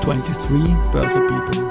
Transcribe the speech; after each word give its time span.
23 0.00 0.64
Börse 0.90 1.20
People. 1.20 1.70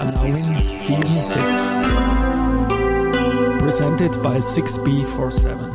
Announcing 0.00 0.58
Season 0.60 1.18
6. 1.20 1.42
Presented 3.62 4.22
by 4.22 4.38
6B47. 4.38 5.72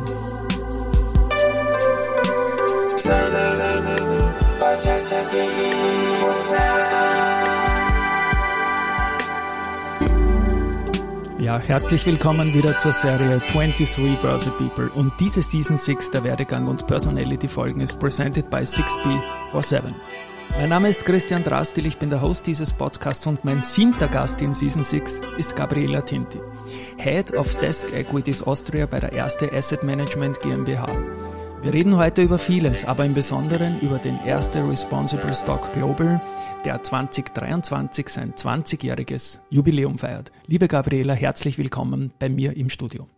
Ja, 11.48 11.58
herzlich 11.58 12.04
willkommen 12.04 12.52
wieder 12.52 12.76
zur 12.76 12.92
Serie 12.92 13.38
23 13.38 14.20
Börse 14.20 14.50
People 14.50 14.90
und 14.90 15.14
diese 15.18 15.40
Season 15.40 15.78
6 15.78 16.10
der 16.10 16.22
Werdegang 16.22 16.66
und 16.66 16.86
Personality 16.86 17.48
Folgen 17.48 17.80
ist 17.80 17.98
presented 17.98 18.50
by 18.50 18.58
6B47. 18.58 19.80
Mein 20.60 20.68
Name 20.68 20.90
ist 20.90 21.06
Christian 21.06 21.42
Drastil, 21.42 21.86
ich 21.86 21.96
bin 21.96 22.10
der 22.10 22.20
Host 22.20 22.46
dieses 22.46 22.74
Podcasts 22.74 23.26
und 23.26 23.46
mein 23.46 23.62
siebter 23.62 24.08
Gast 24.08 24.42
in 24.42 24.52
Season 24.52 24.82
6 24.82 25.22
ist 25.38 25.56
Gabriela 25.56 26.02
Tinti, 26.02 26.38
Head 26.98 27.32
of 27.32 27.58
Desk 27.60 27.94
Equities 27.94 28.42
Austria 28.42 28.84
bei 28.84 29.00
der 29.00 29.14
Erste 29.14 29.50
Asset 29.50 29.82
Management 29.82 30.40
GmbH. 30.40 30.86
Wir 31.60 31.74
reden 31.74 31.96
heute 31.96 32.22
über 32.22 32.38
vieles, 32.38 32.84
aber 32.84 33.04
im 33.04 33.14
Besonderen 33.14 33.80
über 33.80 33.98
den 33.98 34.16
Erste 34.24 34.66
Responsible 34.68 35.34
Stock 35.34 35.72
Global, 35.72 36.22
der 36.64 36.84
2023 36.84 38.08
sein 38.08 38.32
20-jähriges 38.34 39.40
Jubiläum 39.50 39.98
feiert. 39.98 40.30
Liebe 40.46 40.68
Gabriela, 40.68 41.14
herzlich 41.14 41.58
willkommen 41.58 42.12
bei 42.20 42.28
mir 42.28 42.56
im 42.56 42.70
Studio. 42.70 43.08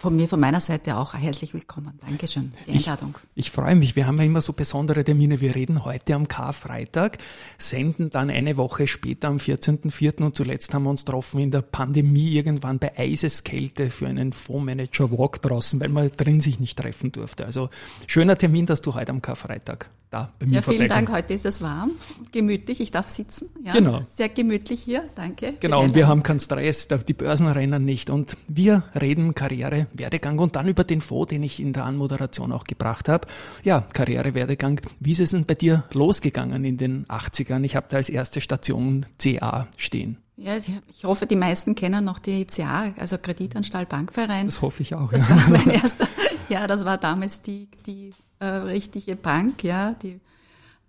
Von 0.00 0.16
mir, 0.16 0.28
von 0.28 0.40
meiner 0.40 0.60
Seite 0.60 0.96
auch 0.96 1.12
herzlich 1.12 1.52
willkommen. 1.52 1.98
Dankeschön 2.00 2.52
für 2.64 2.72
die 2.72 2.78
Einladung. 2.78 3.18
Ich, 3.34 3.48
ich 3.48 3.50
freue 3.50 3.74
mich. 3.74 3.96
Wir 3.96 4.06
haben 4.06 4.16
ja 4.16 4.24
immer 4.24 4.40
so 4.40 4.54
besondere 4.54 5.04
Termine. 5.04 5.42
Wir 5.42 5.54
reden 5.54 5.84
heute 5.84 6.14
am 6.14 6.26
Karfreitag, 6.26 7.18
senden 7.58 8.08
dann 8.08 8.30
eine 8.30 8.56
Woche 8.56 8.86
später 8.86 9.28
am 9.28 9.36
14.04. 9.36 10.22
und 10.22 10.34
zuletzt 10.34 10.72
haben 10.72 10.84
wir 10.84 10.90
uns 10.90 11.04
getroffen 11.04 11.40
in 11.40 11.50
der 11.50 11.60
Pandemie 11.60 12.30
irgendwann 12.30 12.78
bei 12.78 12.96
Eiseskälte 12.96 13.90
für 13.90 14.06
einen 14.06 14.32
Fondsmanager-Walk 14.32 15.42
draußen, 15.42 15.78
weil 15.80 15.90
man 15.90 16.10
drin 16.16 16.40
sich 16.40 16.60
nicht 16.60 16.78
treffen 16.78 17.12
durfte. 17.12 17.44
Also 17.44 17.68
schöner 18.06 18.38
Termin, 18.38 18.64
dass 18.64 18.80
du 18.80 18.94
heute 18.94 19.12
am 19.12 19.20
Karfreitag 19.20 19.90
da 20.10 20.32
bei 20.38 20.46
mir 20.46 20.56
Ja, 20.56 20.62
vielen 20.62 20.88
Dank. 20.88 21.10
Heute 21.10 21.34
ist 21.34 21.46
es 21.46 21.62
warm, 21.62 21.92
gemütlich. 22.32 22.80
Ich 22.80 22.90
darf 22.90 23.08
sitzen. 23.08 23.48
Ja, 23.64 23.72
Genau. 23.72 24.02
Sehr 24.08 24.28
gemütlich 24.28 24.82
hier. 24.82 25.04
Danke. 25.14 25.54
Genau, 25.60 25.82
und 25.82 25.94
wir 25.94 26.08
haben 26.08 26.22
keinen 26.22 26.40
Stress, 26.40 26.88
die 26.88 27.12
Börsen 27.12 27.46
rennen 27.46 27.84
nicht. 27.84 28.10
Und 28.10 28.36
wir 28.48 28.84
reden 29.00 29.34
Karriere, 29.34 29.86
Werdegang 29.92 30.38
und 30.38 30.56
dann 30.56 30.68
über 30.68 30.84
den 30.84 31.00
Fonds, 31.00 31.30
den 31.30 31.42
ich 31.42 31.60
in 31.60 31.72
der 31.72 31.84
Anmoderation 31.84 32.52
auch 32.52 32.64
gebracht 32.64 33.08
habe. 33.08 33.26
Ja, 33.64 33.80
Karriere, 33.92 34.34
Werdegang. 34.34 34.80
Wie 34.98 35.12
ist 35.12 35.20
es 35.20 35.30
denn 35.30 35.44
bei 35.44 35.54
dir 35.54 35.84
losgegangen 35.92 36.64
in 36.64 36.76
den 36.76 37.06
80ern? 37.06 37.62
Ich 37.64 37.76
habe 37.76 37.86
da 37.88 37.96
als 37.98 38.08
erste 38.08 38.40
Station 38.40 39.06
CA 39.18 39.66
stehen. 39.76 40.18
Ja, 40.36 40.56
ich- 40.56 40.72
ich 40.88 41.04
hoffe, 41.04 41.26
die 41.26 41.36
meisten 41.36 41.74
kennen 41.74 42.04
noch 42.04 42.18
die 42.18 42.46
CA, 42.46 42.92
also 42.98 43.18
Kreditanstalt 43.18 43.88
Bankverein. 43.90 44.46
Das 44.46 44.62
hoffe 44.62 44.82
ich 44.82 44.94
auch. 44.94 45.10
Das 45.10 45.28
ja. 45.28 45.36
war 45.36 45.48
mein 45.50 45.68
erster, 45.68 46.08
ja, 46.48 46.66
das 46.66 46.84
war 46.86 46.96
damals 46.96 47.42
die, 47.42 47.68
die 47.86 48.12
äh, 48.38 48.46
richtige 48.46 49.16
Bank, 49.16 49.62
ja, 49.64 49.92
die 50.02 50.18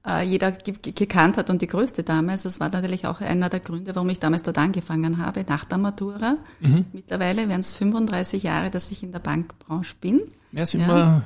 äh, 0.07 0.23
jeder 0.25 0.51
ge 0.51 0.73
ge- 0.81 0.93
gekannt 0.93 1.37
hat 1.37 1.49
und 1.49 1.61
die 1.61 1.67
größte 1.67 2.03
damals. 2.03 2.43
Das 2.43 2.59
war 2.59 2.69
natürlich 2.69 3.05
auch 3.05 3.21
einer 3.21 3.49
der 3.49 3.59
Gründe, 3.59 3.95
warum 3.95 4.09
ich 4.09 4.19
damals 4.19 4.43
dort 4.43 4.57
angefangen 4.57 5.17
habe, 5.23 5.45
nach 5.47 5.65
der 5.65 5.77
Matura. 5.77 6.37
Mhm. 6.59 6.85
Mittlerweile 6.93 7.47
wären 7.49 7.59
es 7.61 7.73
35 7.75 8.43
Jahre, 8.43 8.69
dass 8.71 8.91
ich 8.91 9.03
in 9.03 9.11
der 9.11 9.19
Bankbranche 9.19 9.95
bin. 10.01 10.21
Ja, 10.51 10.65
sind 10.65 10.81
Ja. 10.81 10.87
wir 10.87 11.23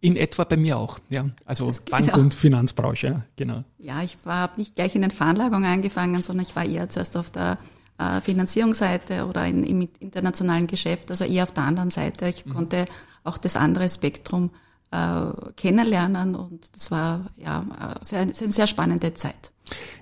in 0.00 0.16
etwa 0.16 0.44
bei 0.44 0.56
mir 0.56 0.78
auch. 0.78 0.98
Ja, 1.10 1.26
also 1.44 1.66
Das 1.66 1.82
Bank- 1.82 2.12
auch. 2.12 2.18
und 2.18 2.34
Finanzbranche, 2.34 3.06
ja, 3.06 3.22
genau. 3.36 3.62
Ja, 3.78 4.02
ich 4.02 4.18
habe 4.24 4.58
nicht 4.58 4.74
gleich 4.74 4.94
in 4.96 5.02
den 5.02 5.10
Veranlagungen 5.12 5.70
angefangen, 5.70 6.20
sondern 6.22 6.44
ich 6.46 6.56
war 6.56 6.64
eher 6.64 6.88
zuerst 6.88 7.16
auf 7.16 7.30
der 7.30 7.58
äh, 7.98 8.20
Finanzierungsseite 8.20 9.26
oder 9.26 9.46
in, 9.46 9.62
im 9.62 9.88
internationalen 10.00 10.66
Geschäft, 10.66 11.10
also 11.10 11.24
eher 11.24 11.44
auf 11.44 11.52
der 11.52 11.62
anderen 11.64 11.90
Seite. 11.90 12.26
Ich 12.26 12.44
konnte 12.46 12.86
auch 13.22 13.38
das 13.38 13.54
andere 13.54 13.88
Spektrum 13.88 14.50
äh, 14.92 15.52
kennenlernen 15.56 16.34
und 16.34 16.74
das 16.76 16.90
war 16.90 17.30
ja 17.36 17.60
äh, 17.60 18.04
sehr, 18.04 18.20
eine 18.20 18.32
sehr 18.34 18.66
spannende 18.66 19.14
Zeit. 19.14 19.50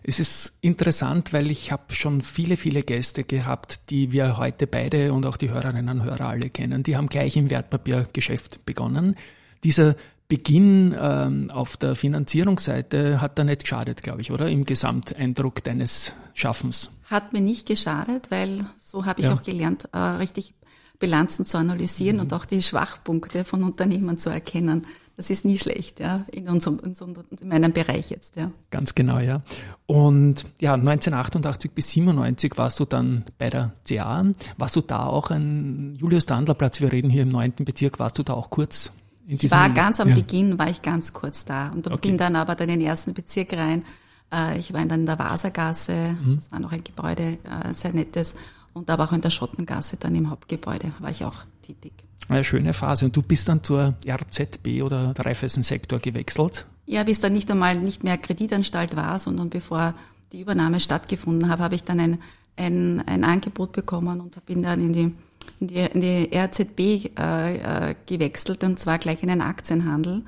Es 0.02 0.18
ist 0.18 0.54
interessant, 0.62 1.32
weil 1.32 1.50
ich 1.50 1.70
habe 1.70 1.94
schon 1.94 2.22
viele, 2.22 2.56
viele 2.56 2.82
Gäste 2.82 3.24
gehabt, 3.24 3.90
die 3.90 4.10
wir 4.10 4.36
heute 4.36 4.66
beide 4.66 5.12
und 5.12 5.26
auch 5.26 5.36
die 5.36 5.50
Hörerinnen 5.50 6.00
und 6.00 6.04
Hörer 6.04 6.28
alle 6.28 6.50
kennen. 6.50 6.82
Die 6.82 6.96
haben 6.96 7.08
gleich 7.08 7.36
im 7.36 7.50
Wertpapiergeschäft 7.50 8.64
begonnen. 8.66 9.16
Dieser 9.62 9.94
Beginn 10.28 10.96
ähm, 10.98 11.50
auf 11.50 11.76
der 11.76 11.94
Finanzierungsseite 11.94 13.20
hat 13.20 13.38
da 13.38 13.44
nicht 13.44 13.62
geschadet, 13.62 14.02
glaube 14.02 14.22
ich, 14.22 14.30
oder? 14.30 14.48
Im 14.48 14.64
Gesamteindruck 14.64 15.62
deines 15.64 16.14
Schaffens. 16.34 16.90
Hat 17.04 17.32
mir 17.32 17.40
nicht 17.40 17.66
geschadet, 17.66 18.30
weil 18.30 18.64
so 18.78 19.04
habe 19.06 19.20
ich 19.20 19.26
Ja. 19.26 19.34
auch 19.34 19.42
gelernt, 19.42 19.88
äh, 19.92 19.98
richtig 19.98 20.54
Bilanzen 21.00 21.44
zu 21.44 21.58
analysieren 21.58 22.20
und 22.20 22.32
auch 22.32 22.44
die 22.44 22.62
Schwachpunkte 22.62 23.44
von 23.44 23.64
Unternehmen 23.64 24.18
zu 24.18 24.30
erkennen. 24.30 24.82
Das 25.16 25.28
ist 25.30 25.44
nie 25.44 25.58
schlecht, 25.58 25.98
ja, 26.00 26.24
in 26.30 26.48
unserem, 26.48 26.78
in, 26.78 26.90
unserem, 26.90 27.14
in 27.40 27.48
meinem 27.48 27.72
Bereich 27.72 28.10
jetzt, 28.10 28.36
ja. 28.36 28.50
Ganz 28.70 28.94
genau, 28.94 29.18
ja. 29.18 29.42
Und 29.86 30.46
ja, 30.60 30.74
1988 30.74 31.72
bis 31.72 31.90
97 31.90 32.56
warst 32.56 32.78
du 32.80 32.84
dann 32.84 33.24
bei 33.38 33.50
der 33.50 33.72
CA. 33.86 34.24
Warst 34.56 34.76
du 34.76 34.80
da 34.82 35.06
auch 35.06 35.30
ein 35.30 35.96
Julius-Dandler-Platz? 35.98 36.80
Wir 36.80 36.92
reden 36.92 37.10
hier 37.10 37.22
im 37.24 37.28
neunten 37.28 37.64
Bezirk. 37.64 37.98
Warst 37.98 38.18
du 38.18 38.22
da 38.22 38.34
auch 38.34 38.48
kurz 38.50 38.92
in 39.26 39.34
Ich 39.40 39.50
war 39.50 39.68
ganz 39.70 40.00
am 40.00 40.08
ja. 40.08 40.14
Beginn, 40.14 40.58
war 40.58 40.70
ich 40.70 40.80
ganz 40.82 41.12
kurz 41.12 41.44
da 41.44 41.68
und 41.68 41.86
Okay. 41.90 42.08
bin 42.08 42.18
dann 42.18 42.36
aber 42.36 42.54
dann 42.54 42.68
in 42.68 42.78
den 42.80 42.86
ersten 42.88 43.12
Bezirk 43.12 43.52
rein. 43.54 43.84
Äh, 44.32 44.58
Ich 44.58 44.72
war 44.72 44.84
dann 44.86 45.00
in 45.00 45.06
der 45.06 45.18
Wasergasse, 45.18 46.16
Mhm. 46.22 46.36
das 46.36 46.50
war 46.52 46.60
noch 46.60 46.72
ein 46.72 46.82
Gebäude, 46.84 47.38
äh, 47.44 47.72
sehr 47.74 47.92
nettes, 47.92 48.34
und 48.72 48.90
aber 48.90 49.04
auch 49.04 49.12
in 49.12 49.20
der 49.20 49.30
Schottengasse, 49.30 49.96
dann 49.96 50.14
im 50.14 50.30
Hauptgebäude 50.30 50.92
war 50.98 51.10
ich 51.10 51.24
auch 51.24 51.44
tätig. 51.62 51.92
Eine 52.28 52.44
schöne 52.44 52.72
Phase. 52.72 53.06
Und 53.06 53.16
du 53.16 53.22
bist 53.22 53.48
dann 53.48 53.62
zur 53.64 53.94
RZB 54.06 54.82
oder 54.82 55.14
der 55.14 55.26
Raiffeisen-Sektor 55.26 55.98
gewechselt. 55.98 56.66
Ja, 56.86 57.02
bis 57.02 57.20
dann 57.20 57.32
nicht 57.32 57.50
einmal 57.50 57.78
nicht 57.78 58.04
mehr 58.04 58.18
Kreditanstalt 58.18 58.96
war, 58.96 59.18
sondern 59.18 59.50
bevor 59.50 59.94
die 60.32 60.40
Übernahme 60.40 60.78
stattgefunden 60.78 61.48
hat, 61.48 61.58
habe 61.58 61.74
ich 61.74 61.84
dann 61.84 61.98
ein, 61.98 62.18
ein, 62.56 63.00
ein 63.06 63.24
Angebot 63.24 63.72
bekommen 63.72 64.20
und 64.20 64.44
bin 64.46 64.62
dann 64.62 64.80
in 64.80 64.92
die, 64.92 65.14
in 65.60 65.66
die, 65.66 65.74
in 65.78 66.00
die 66.00 66.36
RZB 66.36 67.18
äh, 67.18 67.90
äh, 67.90 67.94
gewechselt 68.06 68.62
und 68.62 68.78
zwar 68.78 68.98
gleich 68.98 69.22
in 69.22 69.28
den 69.28 69.40
Aktienhandel. 69.40 70.24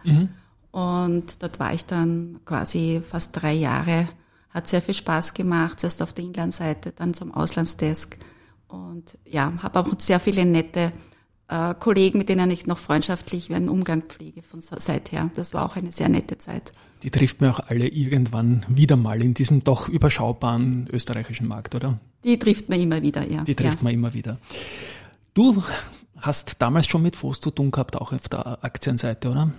Und 0.73 1.43
dort 1.43 1.61
war 1.61 1.73
ich 1.75 1.85
dann 1.85 2.41
quasi 2.45 3.03
fast 3.09 3.41
drei 3.41 3.53
Jahre. 3.53 4.09
Hat 4.53 4.69
sehr 4.69 4.83
viel 4.83 4.95
Spaß 4.95 5.35
gemacht, 5.35 5.81
zuerst 5.81 6.03
auf 6.03 6.13
der 6.13 6.25
Inlandseite, 6.25 6.93
dann 6.93 7.15
zum 7.15 7.33
Auslandsdesk. 7.33 8.19
Und 8.69 9.19
ja, 9.25 9.53
habe 9.63 9.81
auch 9.81 9.89
sehr 9.99 10.21
viele 10.21 10.45
nette 10.45 10.93
äh, 11.49 11.75
Kollegen, 11.75 12.19
mit 12.19 12.29
denen 12.29 12.51
ich 12.51 12.67
noch 12.67 12.79
freundschaftlich 12.79 13.53
einen 13.53 13.69
Umgang 13.69 14.03
pflege 14.03 14.43
von 14.43 14.61
se- 14.61 14.77
seither. 14.79 15.31
Das 15.35 15.55
war 15.55 15.65
auch 15.67 15.77
eine 15.77 15.93
sehr 15.93 16.09
nette 16.09 16.39
Zeit. 16.39 16.73
Die 17.03 17.11
trifft 17.11 17.41
man 17.41 17.51
auch 17.51 17.61
alle 17.61 17.89
irgendwann 17.89 18.65
wieder 18.69 18.97
mal 18.97 19.23
in 19.23 19.35
diesem 19.35 19.65
doch 19.65 19.89
überschaubaren 19.89 20.89
österreichischen 20.93 21.49
Markt, 21.49 21.75
oder? 21.75 21.99
Die 22.25 22.39
trifft 22.39 22.69
man 22.69 22.81
immer 22.81 23.03
wieder, 23.03 23.29
ja. 23.29 23.43
Die 23.43 23.55
trifft 23.55 23.79
ja. 23.79 23.85
man 23.85 23.93
immer 23.93 24.15
wieder. 24.15 24.39
Du 25.35 25.62
hast 26.17 26.57
damals 26.61 26.87
schon 26.87 27.03
mit 27.03 27.17
Fonds 27.17 27.41
zu 27.41 27.51
tun 27.51 27.71
gehabt, 27.71 27.97
auch 27.97 28.12
auf 28.12 28.29
der 28.29 28.62
Aktienseite, 28.62 29.29
oder? 29.31 29.51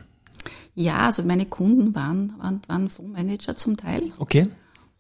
Ja, 0.75 0.99
also 0.99 1.23
meine 1.23 1.45
Kunden 1.45 1.93
waren, 1.93 2.33
waren, 2.39 2.61
waren 2.67 2.89
Fondsmanager 2.89 3.55
zum 3.55 3.75
Teil. 3.77 4.11
Okay. 4.17 4.47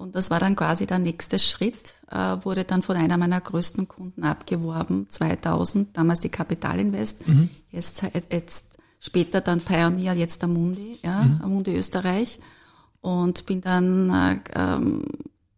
Und 0.03 0.15
das 0.15 0.29
war 0.29 0.39
dann 0.41 0.57
quasi 0.57 0.85
der 0.85 0.99
nächste 0.99 1.39
Schritt, 1.39 2.01
äh, 2.11 2.35
wurde 2.41 2.65
dann 2.65 2.81
von 2.81 2.97
einer 2.97 3.17
meiner 3.17 3.39
größten 3.39 3.87
Kunden 3.87 4.23
abgeworben, 4.23 5.09
2000, 5.09 5.97
damals 5.97 6.19
die 6.19 6.29
Kapitalinvest, 6.29 7.23
jetzt, 7.71 8.03
jetzt 8.29 8.77
später 8.99 9.39
dann 9.39 9.61
Pioneer, 9.61 10.13
jetzt 10.13 10.43
Amundi, 10.43 10.99
ja, 11.03 11.21
Amundi 11.41 11.73
Österreich. 11.73 12.39
Und 12.99 13.45
bin 13.45 13.61
dann, 13.61 14.09
äh, 14.09 14.39
ähm, 14.55 15.05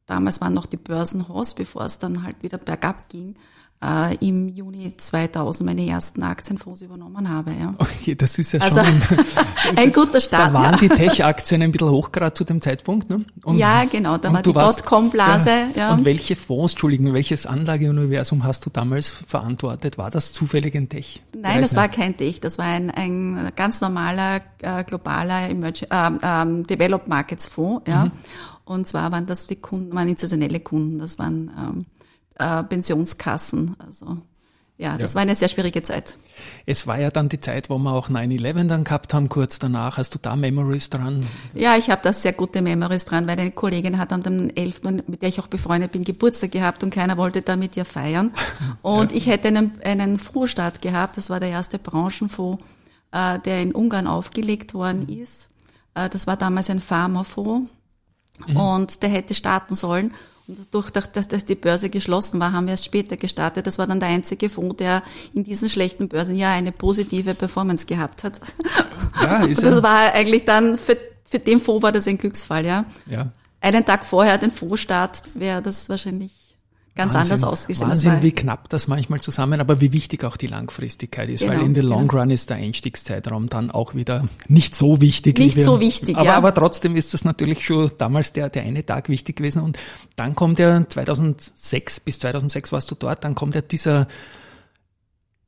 damals 0.06 0.42
waren 0.42 0.54
noch 0.54 0.68
die 0.68 0.78
Börsenhaus, 0.78 1.56
bevor 1.56 1.84
es 1.86 1.98
dann 1.98 2.22
halt 2.22 2.44
wieder 2.44 2.60
bergab 2.60 3.10
ging, 3.10 3.36
äh, 3.86 4.16
im 4.26 4.50
Juni 4.50 4.96
2000 4.98 5.66
meine 5.66 5.88
ersten 5.88 6.24
Aktienfonds 6.24 6.82
übernommen 6.82 7.30
habe. 7.30 7.52
Ja. 7.52 7.74
Okay, 7.78 8.16
das 8.16 8.38
ist 8.40 8.54
ja 8.54 8.62
Also 8.62 8.84
schon. 8.84 9.26
ein 9.76 9.92
guter 9.92 10.20
Start. 10.20 10.50
da 10.50 10.54
waren 10.54 10.74
ja. 10.74 10.80
die 10.80 10.90
Tech-Aktien 10.90 11.62
ein 11.62 11.72
bisschen 11.72 11.90
hoch 11.90 12.12
gerade 12.12 12.34
zu 12.34 12.44
dem 12.44 12.62
Zeitpunkt, 12.62 13.10
ne? 13.10 13.26
Und, 13.44 13.58
Ja, 13.58 13.84
genau, 13.86 14.18
da 14.18 14.34
war 14.34 14.42
die 14.42 14.52
Dotcom-Blase, 14.52 15.50
ja. 15.76 15.94
Und 15.94 16.06
welche 16.06 16.36
Fonds, 16.36 16.74
Entschuldigen, 16.74 17.14
welches 17.14 17.46
Anlageuniversum 17.46 18.44
hast 18.44 18.66
du 18.66 18.70
damals 18.70 19.24
verantwortet? 19.28 19.98
War 19.98 20.10
das 20.10 20.34
zufällig 20.34 20.76
ein 20.76 20.90
Tech? 20.90 21.22
Nein, 21.36 21.62
das 21.62 21.76
war 21.76 21.88
kein 21.88 22.18
Tech, 22.18 22.40
das 22.42 22.58
war 22.58 22.66
ein, 22.66 22.90
ein 22.90 23.52
ganz 23.56 23.82
normaler 23.82 24.42
äh, 24.62 24.84
globaler 24.84 25.50
Emerging, 25.50 25.88
äh, 25.92 26.12
ähm, 26.24 26.66
Developed 26.66 27.08
Markets 27.08 27.48
Fonds. 27.48 27.84
Ja. 27.88 28.12
Und 28.66 28.88
zwar 28.88 29.12
waren 29.12 29.28
das 29.28 29.46
die 29.46 29.58
Kunden, 29.58 29.94
waren 29.94 30.08
institutionelle 30.08 30.60
Kunden, 30.60 30.98
das 30.98 31.20
waren 31.20 31.52
ähm, 31.58 31.86
äh, 32.36 32.64
Pensionskassen. 32.64 33.76
Also 33.80 34.18
ja, 34.78 34.98
das 34.98 35.14
ja. 35.14 35.16
war 35.16 35.22
eine 35.22 35.36
sehr 35.36 35.48
schwierige 35.48 35.84
Zeit. 35.84 36.18
Es 36.66 36.86
war 36.86 37.00
ja 37.00 37.10
dann 37.10 37.30
die 37.30 37.40
Zeit, 37.40 37.70
wo 37.70 37.78
wir 37.78 37.94
auch 37.94 38.10
9-11 38.10 38.68
dann 38.68 38.84
gehabt 38.84 39.14
haben, 39.14 39.30
kurz 39.30 39.58
danach. 39.58 39.98
Hast 39.98 40.14
du 40.16 40.20
da 40.22 40.36
Memories 40.36 40.90
dran? 40.90 41.26
Ja, 41.54 41.78
ich 41.78 41.90
habe 41.90 42.02
da 42.04 42.12
sehr 42.12 42.34
gute 42.34 42.62
Memories 42.62 43.06
dran, 43.06 43.26
weil 43.26 43.40
eine 43.40 43.52
Kollegin 43.52 43.98
hat 43.98 44.12
an 44.12 44.22
dem 44.22 44.50
11., 44.54 44.82
mit 45.08 45.22
der 45.22 45.30
ich 45.30 45.40
auch 45.40 45.48
befreundet 45.48 45.94
bin, 45.94 46.04
Geburtstag 46.04 46.52
gehabt 46.52 46.84
und 46.84 46.90
keiner 46.90 47.16
wollte 47.16 47.42
da 47.42 47.56
mit 47.56 47.78
ihr 47.78 47.86
feiern. 47.86 48.34
Und 48.82 49.12
ja. 49.12 49.18
ich 49.18 49.28
hätte 49.28 49.48
einen, 49.48 49.82
einen 49.84 50.18
Fondsstart 50.20 50.82
gehabt, 50.82 51.16
das 51.16 51.30
war 51.30 51.40
der 51.40 51.50
erste 51.50 51.80
Branchenfonds, 51.80 52.62
äh, 53.14 53.40
der 53.40 53.62
in 53.62 53.72
Ungarn 53.72 54.08
aufgelegt 54.08 54.74
worden 54.74 55.08
ist. 55.08 55.48
Äh, 55.94 56.10
das 56.10 56.28
war 56.28 56.36
damals 56.36 56.70
ein 56.70 56.82
Pharmafonds 56.82 57.70
mhm. 58.46 58.58
und 58.58 59.02
der 59.02 59.10
hätte 59.10 59.34
starten 59.34 59.76
sollen. 59.76 60.14
Und 60.48 60.60
dadurch, 60.60 60.92
dass, 60.92 61.28
dass 61.28 61.46
die 61.46 61.56
Börse 61.56 61.90
geschlossen 61.90 62.40
war, 62.40 62.52
haben 62.54 62.66
wir 62.66 62.72
erst 62.72 62.86
später 62.86 63.18
gestartet. 63.18 63.66
Das 63.66 63.78
war 63.78 63.88
dann 63.88 64.00
der 64.00 64.10
einzige 64.10 64.50
Fonds, 64.50 64.78
der 64.78 65.02
in 65.34 65.44
diesem 65.44 65.70
schlechten 65.70 66.08
Börsenjahr 66.08 66.54
eine 66.54 66.72
positive 66.72 67.34
Performance 67.34 67.86
gehabt 67.88 68.24
hat. 68.24 68.40
Ja, 69.20 69.38
ist 69.46 69.64
Und 69.64 69.72
das 69.72 69.82
war 69.82 70.14
eigentlich 70.14 70.46
dann, 70.46 70.78
für, 70.78 70.98
für 71.24 71.40
den 71.40 71.60
Fonds 71.60 71.82
war 71.82 71.92
das 71.92 72.08
ein 72.08 72.18
Glücksfall, 72.18 72.66
ja. 72.66 72.86
ja. 73.10 73.32
Einen 73.60 73.84
Tag 73.84 74.06
vorher, 74.06 74.38
den 74.38 74.52
Fondsstart, 74.52 75.24
wäre 75.34 75.64
das 75.64 75.90
wahrscheinlich 75.90 76.45
ganz 76.96 77.14
Wahnsinn, 77.14 77.34
anders 77.34 77.44
ausgesehen. 77.44 77.90
Wahnsinn, 77.90 78.22
wie 78.22 78.32
knapp 78.32 78.70
das 78.70 78.88
manchmal 78.88 79.20
zusammen, 79.20 79.60
aber 79.60 79.82
wie 79.82 79.92
wichtig 79.94 80.24
auch 80.24 80.38
die 80.38 80.48
Langfristigkeit 80.48 81.30
ist, 81.30 81.42
genau, 81.42 81.54
weil 81.54 81.62
in 81.62 81.76
the 81.76 81.82
long 81.82 82.08
genau. 82.08 82.22
run 82.22 82.32
ist 82.32 82.50
der 82.50 82.58
Einstiegszeitraum 82.58 83.48
dann 83.50 83.70
auch 83.70 83.96
wieder 83.96 84.28
nicht 84.48 84.76
so 84.76 85.02
wichtig. 85.02 85.38
Nicht 85.38 85.58
wir, 85.58 85.64
so 85.64 85.80
wichtig, 85.80 86.16
aber, 86.16 86.26
ja. 86.26 86.36
Aber 86.36 86.54
trotzdem 86.54 86.96
ist 86.96 87.14
das 87.14 87.26
natürlich 87.26 87.66
schon 87.66 87.92
damals 87.98 88.34
der, 88.34 88.50
der 88.50 88.64
eine 88.64 88.86
Tag 88.86 89.10
wichtig 89.10 89.38
gewesen 89.38 89.62
und 89.62 89.78
dann 90.16 90.36
kommt 90.36 90.60
ja 90.60 90.88
2006 90.88 92.00
bis 92.00 92.20
2006 92.20 92.72
warst 92.72 92.90
du 92.92 92.96
dort, 92.96 93.24
dann 93.24 93.36
kommt 93.36 93.56
ja 93.56 93.62
dieser 93.62 94.08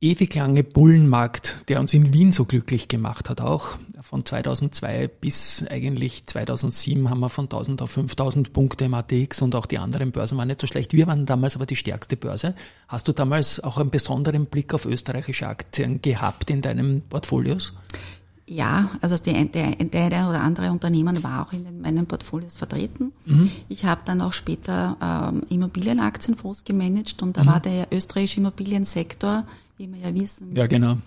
ewig 0.00 0.34
lange 0.34 0.62
Bullenmarkt, 0.62 1.68
der 1.68 1.80
uns 1.80 1.92
in 1.92 2.12
Wien 2.12 2.30
so 2.30 2.44
glücklich 2.44 2.88
gemacht 2.88 3.28
hat, 3.28 3.40
auch 3.40 3.76
von 4.00 4.24
2002 4.24 5.08
bis 5.08 5.64
eigentlich 5.68 6.26
2007 6.26 7.10
haben 7.10 7.20
wir 7.20 7.28
von 7.28 7.46
1000 7.46 7.82
auf 7.82 7.90
5000 7.90 8.52
Punkte 8.52 8.84
im 8.84 8.94
ATX 8.94 9.42
und 9.42 9.54
auch 9.54 9.66
die 9.66 9.78
anderen 9.78 10.12
Börsen 10.12 10.38
waren 10.38 10.48
nicht 10.48 10.60
so 10.60 10.66
schlecht. 10.66 10.92
Wir 10.92 11.06
waren 11.06 11.26
damals 11.26 11.56
aber 11.56 11.66
die 11.66 11.76
stärkste 11.76 12.16
Börse. 12.16 12.54
Hast 12.86 13.08
du 13.08 13.12
damals 13.12 13.62
auch 13.62 13.78
einen 13.78 13.90
besonderen 13.90 14.46
Blick 14.46 14.72
auf 14.72 14.86
österreichische 14.86 15.48
Aktien 15.48 16.00
gehabt 16.00 16.48
in 16.50 16.62
deinen 16.62 17.02
Portfolios? 17.02 17.74
Ja, 18.46 18.90
also 19.02 19.16
der, 19.16 19.44
der, 19.44 19.74
der 19.74 20.28
oder 20.28 20.40
andere 20.40 20.70
Unternehmen 20.70 21.22
war 21.22 21.46
auch 21.46 21.52
in 21.52 21.64
den, 21.64 21.82
meinen 21.82 22.06
Portfolios 22.06 22.56
vertreten. 22.56 23.12
Mhm. 23.26 23.50
Ich 23.68 23.84
habe 23.84 24.00
dann 24.06 24.22
auch 24.22 24.32
später 24.32 24.96
ähm, 25.02 25.42
Immobilienaktienfonds 25.50 26.64
gemanagt 26.64 27.22
und 27.22 27.36
da 27.36 27.42
mhm. 27.42 27.46
war 27.46 27.60
der 27.60 27.88
österreichische 27.92 28.40
Immobiliensektor, 28.40 29.44
wie 29.78 29.90
wir 29.92 30.00
ja 30.00 30.14
wissen, 30.14 30.54
ja, 30.54 30.66
genau. 30.66 30.98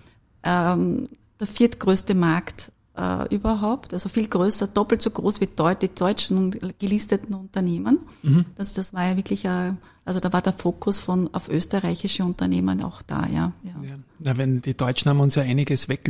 ähm, 0.42 1.08
der 1.38 1.46
viertgrößte 1.46 2.14
Markt 2.14 2.72
äh, 2.96 3.34
überhaupt, 3.34 3.92
also 3.92 4.08
viel 4.08 4.28
größer, 4.28 4.66
doppelt 4.66 5.02
so 5.02 5.10
groß 5.10 5.40
wie 5.40 5.46
die 5.46 5.94
deutschen 5.94 6.50
gelisteten 6.78 7.34
Unternehmen. 7.34 8.00
Mhm. 8.22 8.44
Das, 8.56 8.74
das 8.74 8.92
war 8.92 9.08
ja 9.08 9.16
wirklich, 9.16 9.44
äh, 9.44 9.72
also 10.04 10.20
da 10.20 10.32
war 10.32 10.42
der 10.42 10.52
Fokus 10.52 11.00
von 11.00 11.32
auf 11.32 11.48
österreichische 11.48 12.24
Unternehmen 12.24 12.82
auch 12.82 13.02
da, 13.02 13.26
ja. 13.26 13.52
Ja, 13.62 13.74
ja. 13.82 13.94
ja 14.20 14.36
wenn 14.36 14.60
die 14.60 14.76
Deutschen 14.76 15.08
haben 15.08 15.20
uns 15.20 15.36
ja 15.36 15.42
einiges 15.42 15.88
weg 15.88 16.04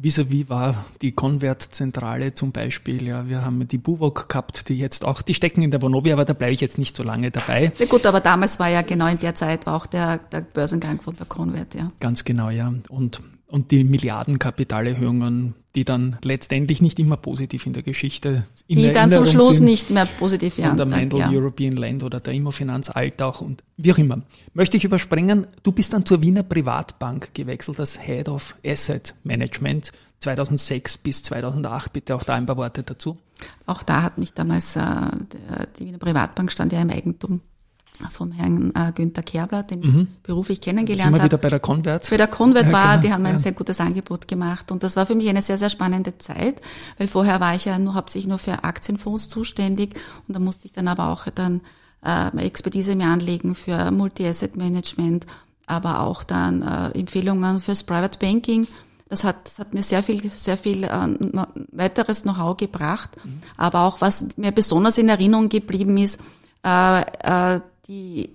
Vis-à-vis 0.00 0.48
war 0.48 0.84
die 1.02 1.12
Convert-Zentrale 1.12 2.34
zum 2.34 2.52
Beispiel, 2.52 3.06
ja, 3.06 3.28
wir 3.28 3.44
haben 3.44 3.66
die 3.68 3.78
Buwok 3.78 4.28
gehabt, 4.28 4.68
die 4.68 4.78
jetzt 4.78 5.04
auch, 5.04 5.22
die 5.22 5.34
stecken 5.34 5.62
in 5.62 5.70
der 5.70 5.82
Vonovia, 5.82 6.14
aber 6.14 6.24
da 6.24 6.32
bleibe 6.32 6.52
ich 6.52 6.60
jetzt 6.60 6.78
nicht 6.78 6.96
so 6.96 7.02
lange 7.02 7.30
dabei. 7.30 7.72
Ja 7.78 7.86
gut, 7.86 8.06
aber 8.06 8.20
damals 8.20 8.58
war 8.58 8.68
ja 8.68 8.82
genau 8.82 9.06
in 9.06 9.18
der 9.18 9.34
Zeit 9.34 9.66
war 9.66 9.76
auch 9.76 9.86
der, 9.86 10.18
der 10.18 10.40
Börsengang 10.40 11.00
von 11.00 11.16
der 11.16 11.26
Convert, 11.26 11.74
ja. 11.74 11.90
Ganz 12.00 12.24
genau, 12.24 12.50
ja. 12.50 12.72
Und 12.88 13.20
und 13.54 13.70
die 13.70 13.84
Milliardenkapitalerhöhungen, 13.84 15.54
die 15.76 15.84
dann 15.84 16.18
letztendlich 16.22 16.82
nicht 16.82 16.98
immer 16.98 17.16
positiv 17.16 17.66
in 17.66 17.72
der 17.72 17.84
Geschichte 17.84 18.42
in 18.66 18.78
Die 18.78 18.90
dann 18.90 19.12
zum 19.12 19.26
Schluss 19.26 19.60
nicht 19.60 19.90
mehr 19.90 20.06
positiv 20.06 20.58
werden. 20.58 20.70
Von 20.70 20.76
der 20.76 20.86
Mendel 20.86 21.20
ja. 21.20 21.30
European 21.30 21.76
Land 21.76 22.02
oder 22.02 22.18
der 22.18 22.34
Immofinanz 22.34 22.90
Altach 22.90 23.40
und 23.40 23.62
wie 23.76 23.92
auch 23.92 23.98
immer. 23.98 24.22
Möchte 24.54 24.76
ich 24.76 24.84
überspringen, 24.84 25.46
du 25.62 25.70
bist 25.70 25.92
dann 25.92 26.04
zur 26.04 26.20
Wiener 26.20 26.42
Privatbank 26.42 27.32
gewechselt 27.32 27.78
als 27.78 28.00
Head 28.00 28.28
of 28.28 28.56
Asset 28.66 29.14
Management 29.22 29.92
2006 30.18 30.98
bis 30.98 31.22
2008. 31.22 31.92
Bitte 31.92 32.16
auch 32.16 32.24
da 32.24 32.34
ein 32.34 32.46
paar 32.46 32.56
Worte 32.56 32.82
dazu. 32.82 33.18
Auch 33.66 33.84
da 33.84 34.02
hat 34.02 34.18
mich 34.18 34.34
damals 34.34 34.74
äh, 34.74 34.80
der, 34.80 35.68
die 35.78 35.86
Wiener 35.86 35.98
Privatbank 35.98 36.50
stand 36.50 36.72
ja 36.72 36.82
im 36.82 36.90
Eigentum 36.90 37.40
vom 38.10 38.32
Herrn 38.32 38.72
äh, 38.74 38.92
Günther 38.92 39.22
Kerbler, 39.22 39.62
den 39.62 39.80
mhm. 39.80 40.00
ich 40.02 40.22
beruflich 40.22 40.60
kennengelernt 40.60 41.06
habe. 41.06 41.14
Sind 41.14 41.22
wir 41.22 41.24
wieder 41.24 41.38
bei 41.38 41.48
der 41.48 41.60
Convert? 41.60 42.10
Bei 42.10 42.16
der 42.16 42.26
Convert 42.26 42.66
ja, 42.66 42.72
war, 42.72 42.90
genau. 42.92 43.02
die 43.02 43.12
haben 43.12 43.24
ja. 43.24 43.30
ein 43.30 43.38
sehr 43.38 43.52
gutes 43.52 43.80
Angebot 43.80 44.26
gemacht 44.26 44.72
und 44.72 44.82
das 44.82 44.96
war 44.96 45.06
für 45.06 45.14
mich 45.14 45.28
eine 45.28 45.42
sehr, 45.42 45.58
sehr 45.58 45.70
spannende 45.70 46.18
Zeit, 46.18 46.60
weil 46.98 47.06
vorher 47.06 47.40
war 47.40 47.54
ich 47.54 47.66
ja 47.66 47.78
nur 47.78 47.94
hauptsächlich 47.94 48.28
nur 48.28 48.38
für 48.38 48.64
Aktienfonds 48.64 49.28
zuständig 49.28 49.94
und 50.26 50.34
da 50.34 50.40
musste 50.40 50.66
ich 50.66 50.72
dann 50.72 50.88
aber 50.88 51.10
auch 51.10 51.26
dann 51.30 51.60
äh, 52.04 52.36
Expertise 52.38 52.96
mir 52.96 53.06
anlegen 53.06 53.54
für 53.54 53.90
Multi-Asset-Management, 53.90 55.26
aber 55.66 56.00
auch 56.00 56.22
dann 56.24 56.62
äh, 56.62 56.98
Empfehlungen 56.98 57.60
fürs 57.60 57.84
Private 57.84 58.18
Banking. 58.18 58.66
Das 59.08 59.22
hat, 59.22 59.36
das 59.44 59.58
hat 59.58 59.74
mir 59.74 59.82
sehr 59.82 60.02
viel, 60.02 60.28
sehr 60.28 60.56
viel 60.56 60.84
äh, 60.84 61.08
weiteres 61.72 62.22
Know-how 62.22 62.56
gebracht. 62.56 63.10
Mhm. 63.22 63.40
Aber 63.56 63.82
auch 63.82 64.00
was 64.00 64.26
mir 64.36 64.50
besonders 64.50 64.98
in 64.98 65.08
Erinnerung 65.08 65.48
geblieben 65.48 65.96
ist, 65.96 66.20
äh, 66.64 67.00
äh, 67.56 67.60
die 67.86 68.30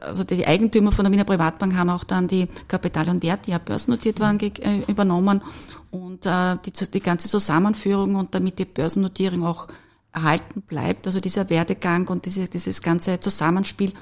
also 0.00 0.24
die 0.24 0.46
Eigentümer 0.46 0.92
von 0.92 1.04
der 1.04 1.12
Wiener 1.12 1.24
Privatbank 1.24 1.74
haben 1.74 1.90
auch 1.90 2.04
dann 2.04 2.28
die 2.28 2.48
Kapital 2.68 3.08
und 3.08 3.22
Wert, 3.22 3.46
die 3.46 3.52
ja 3.52 3.58
börsennotiert 3.58 4.20
waren, 4.20 4.38
äh, 4.40 4.82
übernommen 4.86 5.42
und 5.90 6.26
äh, 6.26 6.56
die, 6.64 6.72
die 6.72 7.00
ganze 7.00 7.28
Zusammenführung 7.28 8.14
und 8.14 8.34
damit 8.34 8.58
die 8.58 8.66
Börsennotierung 8.66 9.44
auch 9.44 9.68
erhalten 10.12 10.62
bleibt, 10.62 11.06
also 11.06 11.20
dieser 11.20 11.48
Werdegang 11.50 12.08
und 12.08 12.26
dieses, 12.26 12.50
dieses 12.50 12.82
ganze 12.82 13.20
Zusammenspiel 13.20 13.92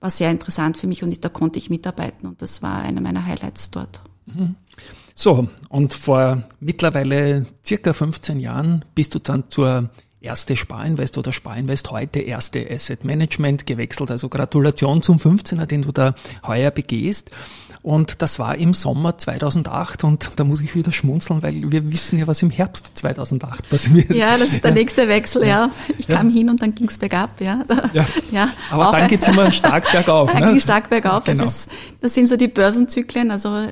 war 0.00 0.10
sehr 0.10 0.30
interessant 0.30 0.76
für 0.76 0.86
mich 0.86 1.02
und 1.02 1.24
da 1.24 1.28
konnte 1.28 1.58
ich 1.58 1.70
mitarbeiten 1.70 2.26
und 2.26 2.42
das 2.42 2.62
war 2.62 2.82
einer 2.82 3.00
meiner 3.00 3.24
Highlights 3.24 3.70
dort. 3.70 4.02
Mhm. 4.26 4.56
So, 5.14 5.48
und 5.70 5.94
vor 5.94 6.42
mittlerweile 6.60 7.46
circa 7.64 7.92
15 7.92 8.38
Jahren 8.38 8.84
bist 8.94 9.14
du 9.14 9.18
dann 9.18 9.44
zur 9.50 9.88
erste 10.20 10.56
Sparinvest 10.56 11.18
oder 11.18 11.32
Sparinvest 11.32 11.90
heute 11.90 12.20
erste 12.20 12.66
Asset 12.70 13.04
Management 13.04 13.66
gewechselt. 13.66 14.10
Also 14.10 14.28
Gratulation 14.28 15.02
zum 15.02 15.18
15er, 15.18 15.66
den 15.66 15.82
du 15.82 15.92
da 15.92 16.14
heuer 16.46 16.70
begehst. 16.70 17.30
Und 17.82 18.20
das 18.20 18.40
war 18.40 18.56
im 18.56 18.74
Sommer 18.74 19.16
2008 19.16 20.02
und 20.02 20.32
da 20.34 20.42
muss 20.42 20.60
ich 20.60 20.74
wieder 20.74 20.90
schmunzeln, 20.90 21.44
weil 21.44 21.70
wir 21.70 21.92
wissen 21.92 22.18
ja, 22.18 22.26
was 22.26 22.42
im 22.42 22.50
Herbst 22.50 22.90
2008 22.94 23.70
passiert. 23.70 24.10
Ja, 24.10 24.36
das 24.36 24.54
ist 24.54 24.64
der 24.64 24.72
nächste 24.72 25.06
Wechsel, 25.06 25.46
ja. 25.46 25.70
Ich 25.96 26.08
kam 26.08 26.30
hin 26.30 26.50
und 26.50 26.60
dann 26.60 26.74
ging's 26.74 26.98
bergab, 26.98 27.40
ja. 27.40 27.64
ja. 27.92 28.04
ja 28.32 28.48
Aber 28.72 28.90
dann 28.90 29.06
geht's 29.06 29.28
immer 29.28 29.52
stark 29.52 29.90
bergauf. 29.92 30.32
Dann 30.32 30.42
ne? 30.42 30.50
ging 30.50 30.60
stark 30.60 30.90
bergauf. 30.90 31.24
Genau. 31.24 31.44
Das, 31.44 31.58
ist, 31.58 31.70
das 32.00 32.14
sind 32.14 32.26
so 32.26 32.36
die 32.36 32.48
Börsenzyklen. 32.48 33.30
Also 33.30 33.68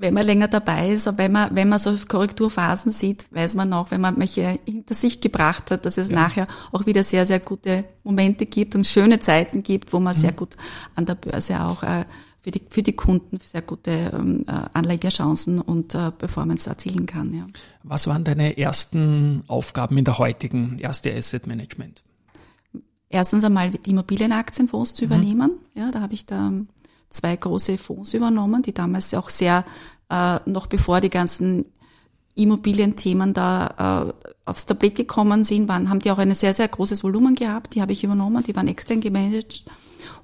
wenn 0.00 0.14
man 0.14 0.24
länger 0.24 0.48
dabei 0.48 0.90
ist, 0.90 1.06
aber 1.06 1.18
wenn 1.18 1.32
man, 1.32 1.54
wenn 1.54 1.68
man 1.68 1.78
so 1.78 1.94
Korrekturphasen 2.08 2.90
sieht, 2.90 3.26
weiß 3.30 3.54
man 3.54 3.72
auch, 3.72 3.90
wenn 3.90 4.00
man 4.00 4.18
welche 4.18 4.58
hinter 4.64 4.94
sich 4.94 5.20
gebracht 5.20 5.70
hat, 5.70 5.84
dass 5.84 5.98
es 5.98 6.08
ja. 6.08 6.14
nachher 6.14 6.48
auch 6.72 6.86
wieder 6.86 7.02
sehr, 7.02 7.26
sehr 7.26 7.40
gute 7.40 7.84
Momente 8.02 8.46
gibt 8.46 8.74
und 8.74 8.86
schöne 8.86 9.18
Zeiten 9.18 9.62
gibt, 9.62 9.92
wo 9.92 10.00
man 10.00 10.16
mhm. 10.16 10.20
sehr 10.20 10.32
gut 10.32 10.56
an 10.94 11.04
der 11.04 11.16
Börse 11.16 11.60
auch 11.62 11.82
äh, 11.82 12.04
für 12.40 12.50
die, 12.50 12.62
für 12.70 12.82
die 12.82 12.94
Kunden 12.94 13.38
sehr 13.44 13.62
gute 13.62 13.90
ähm, 13.90 14.44
äh, 14.46 14.52
Anlegerchancen 14.72 15.60
und 15.60 15.94
äh, 15.94 16.10
Performance 16.10 16.68
erzielen 16.68 17.04
kann. 17.04 17.34
Ja. 17.34 17.46
Was 17.82 18.06
waren 18.06 18.24
deine 18.24 18.56
ersten 18.56 19.44
Aufgaben 19.46 19.98
in 19.98 20.04
der 20.04 20.18
heutigen 20.18 20.78
erste 20.78 21.14
Asset 21.14 21.46
Management? 21.46 22.02
Erstens 23.10 23.44
einmal 23.44 23.70
die 23.70 23.90
Immobilienaktienfonds 23.90 24.94
zu 24.94 25.04
mhm. 25.04 25.10
übernehmen. 25.10 25.60
Ja, 25.74 25.90
da 25.90 26.00
habe 26.00 26.14
ich 26.14 26.24
da 26.24 26.50
zwei 27.10 27.36
große 27.36 27.76
Fonds 27.76 28.14
übernommen, 28.14 28.62
die 28.62 28.72
damals 28.72 29.12
auch 29.14 29.28
sehr, 29.28 29.64
äh, 30.08 30.38
noch 30.46 30.66
bevor 30.66 31.00
die 31.00 31.10
ganzen 31.10 31.66
Immobilienthemen 32.34 33.34
da 33.34 34.14
äh, 34.24 34.30
aufs 34.46 34.66
Tablett 34.66 34.94
gekommen 34.94 35.44
sind, 35.44 35.68
waren, 35.68 35.90
haben 35.90 35.98
die 35.98 36.10
auch 36.10 36.18
ein 36.18 36.32
sehr, 36.34 36.54
sehr 36.54 36.68
großes 36.68 37.04
Volumen 37.04 37.34
gehabt. 37.34 37.74
Die 37.74 37.82
habe 37.82 37.92
ich 37.92 38.04
übernommen, 38.04 38.42
die 38.42 38.54
waren 38.56 38.68
extern 38.68 39.00
gemanagt 39.00 39.64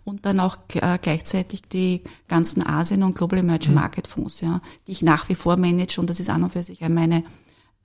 und 0.05 0.25
dann 0.25 0.40
auch 0.40 0.57
äh, 0.75 0.99
gleichzeitig 1.02 1.62
die 1.62 2.02
ganzen 2.28 2.66
Asien 2.66 3.02
und 3.02 3.16
Global 3.16 3.40
Emerging 3.40 3.73
mhm. 3.73 3.81
Market 3.81 4.07
Fonds, 4.07 4.40
ja, 4.40 4.61
die 4.87 4.93
ich 4.93 5.02
nach 5.02 5.28
wie 5.28 5.35
vor 5.35 5.57
manage 5.57 5.99
und 6.00 6.09
das 6.09 6.21
ist 6.21 6.31
an 6.31 6.45
und 6.45 6.52
für 6.52 6.62
sich 6.62 6.81
meine, 6.88 7.25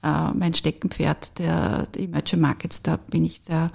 äh, 0.03 0.31
mein 0.33 0.53
Steckenpferd 0.53 1.39
der, 1.39 1.87
der 1.87 2.01
Emerging 2.01 2.39
Markets. 2.39 2.83
Da 2.83 2.97
bin 2.97 3.25
ich 3.25 3.41
sehr, 3.41 3.71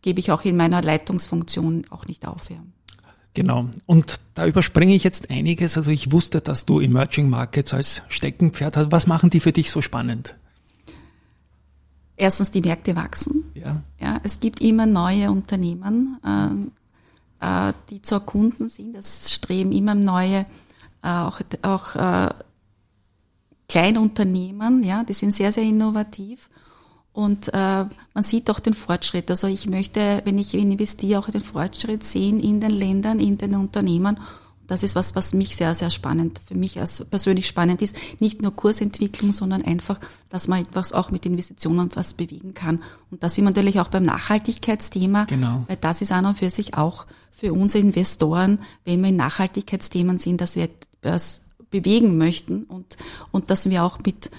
gebe 0.00 0.20
ich 0.20 0.32
auch 0.32 0.44
in 0.44 0.56
meiner 0.56 0.80
Leitungsfunktion 0.82 1.84
auch 1.90 2.06
nicht 2.06 2.26
auf. 2.26 2.50
Ja. 2.50 2.56
Genau. 3.36 3.68
Und 3.84 4.18
da 4.32 4.46
überspringe 4.46 4.94
ich 4.94 5.04
jetzt 5.04 5.30
einiges. 5.30 5.76
Also 5.76 5.90
ich 5.90 6.10
wusste, 6.10 6.40
dass 6.40 6.64
du 6.64 6.80
Emerging 6.80 7.28
Markets 7.28 7.74
als 7.74 8.00
Steckenpferd 8.08 8.78
hast. 8.78 8.92
Was 8.92 9.06
machen 9.06 9.28
die 9.28 9.40
für 9.40 9.52
dich 9.52 9.70
so 9.70 9.82
spannend? 9.82 10.34
Erstens, 12.16 12.50
die 12.50 12.62
Märkte 12.62 12.96
wachsen. 12.96 13.44
Ja. 13.52 13.82
Ja, 14.00 14.20
es 14.22 14.40
gibt 14.40 14.62
immer 14.62 14.86
neue 14.86 15.30
Unternehmen, 15.30 16.18
äh, 17.42 17.68
äh, 17.68 17.74
die 17.90 18.00
zu 18.00 18.14
erkunden 18.14 18.70
sind. 18.70 18.94
Das 18.94 19.30
streben 19.30 19.70
immer 19.70 19.94
neue, 19.94 20.46
äh, 21.02 21.08
auch, 21.08 21.42
auch 21.60 21.94
äh, 21.94 22.30
Kleinunternehmen, 23.68 24.82
ja, 24.82 25.04
die 25.04 25.12
sind 25.12 25.34
sehr, 25.34 25.52
sehr 25.52 25.64
innovativ. 25.64 26.48
Und 27.16 27.48
äh, 27.48 27.84
man 28.14 28.22
sieht 28.22 28.50
auch 28.50 28.60
den 28.60 28.74
Fortschritt. 28.74 29.30
Also 29.30 29.46
ich 29.46 29.66
möchte, 29.66 30.20
wenn 30.24 30.38
ich 30.38 30.54
investiere, 30.54 31.18
auch 31.18 31.30
den 31.30 31.40
Fortschritt 31.40 32.04
sehen 32.04 32.38
in 32.40 32.60
den 32.60 32.70
Ländern, 32.70 33.20
in 33.20 33.38
den 33.38 33.54
Unternehmen 33.54 34.18
das 34.66 34.82
ist 34.82 34.96
was, 34.96 35.14
was 35.14 35.32
mich 35.32 35.56
sehr, 35.56 35.74
sehr 35.74 35.90
spannend, 35.90 36.40
für 36.46 36.56
mich 36.56 36.80
als 36.80 37.04
persönlich 37.04 37.46
spannend 37.46 37.82
ist. 37.82 37.96
Nicht 38.18 38.42
nur 38.42 38.54
Kursentwicklung, 38.54 39.32
sondern 39.32 39.62
einfach, 39.62 40.00
dass 40.28 40.48
man 40.48 40.62
etwas 40.62 40.92
auch 40.92 41.10
mit 41.10 41.24
Investitionen 41.26 41.90
was 41.94 42.14
bewegen 42.14 42.54
kann. 42.54 42.82
Und 43.10 43.22
da 43.22 43.28
sind 43.28 43.44
wir 43.44 43.50
natürlich 43.50 43.80
auch 43.80 43.88
beim 43.88 44.04
Nachhaltigkeitsthema. 44.04 45.24
Genau. 45.24 45.64
Weil 45.68 45.76
das 45.76 46.02
ist 46.02 46.12
an 46.12 46.26
und 46.26 46.38
für 46.38 46.50
sich 46.50 46.74
auch 46.74 47.06
für 47.30 47.52
uns 47.52 47.74
Investoren, 47.74 48.60
wenn 48.84 49.02
wir 49.02 49.10
in 49.10 49.16
Nachhaltigkeitsthemen 49.16 50.18
sind, 50.18 50.40
dass 50.40 50.56
wir 50.56 50.64
etwas 50.64 51.42
bewegen 51.70 52.16
möchten 52.16 52.64
und, 52.64 52.96
und 53.30 53.50
dass 53.50 53.68
wir 53.68 53.84
auch 53.84 53.98
mit 54.04 54.30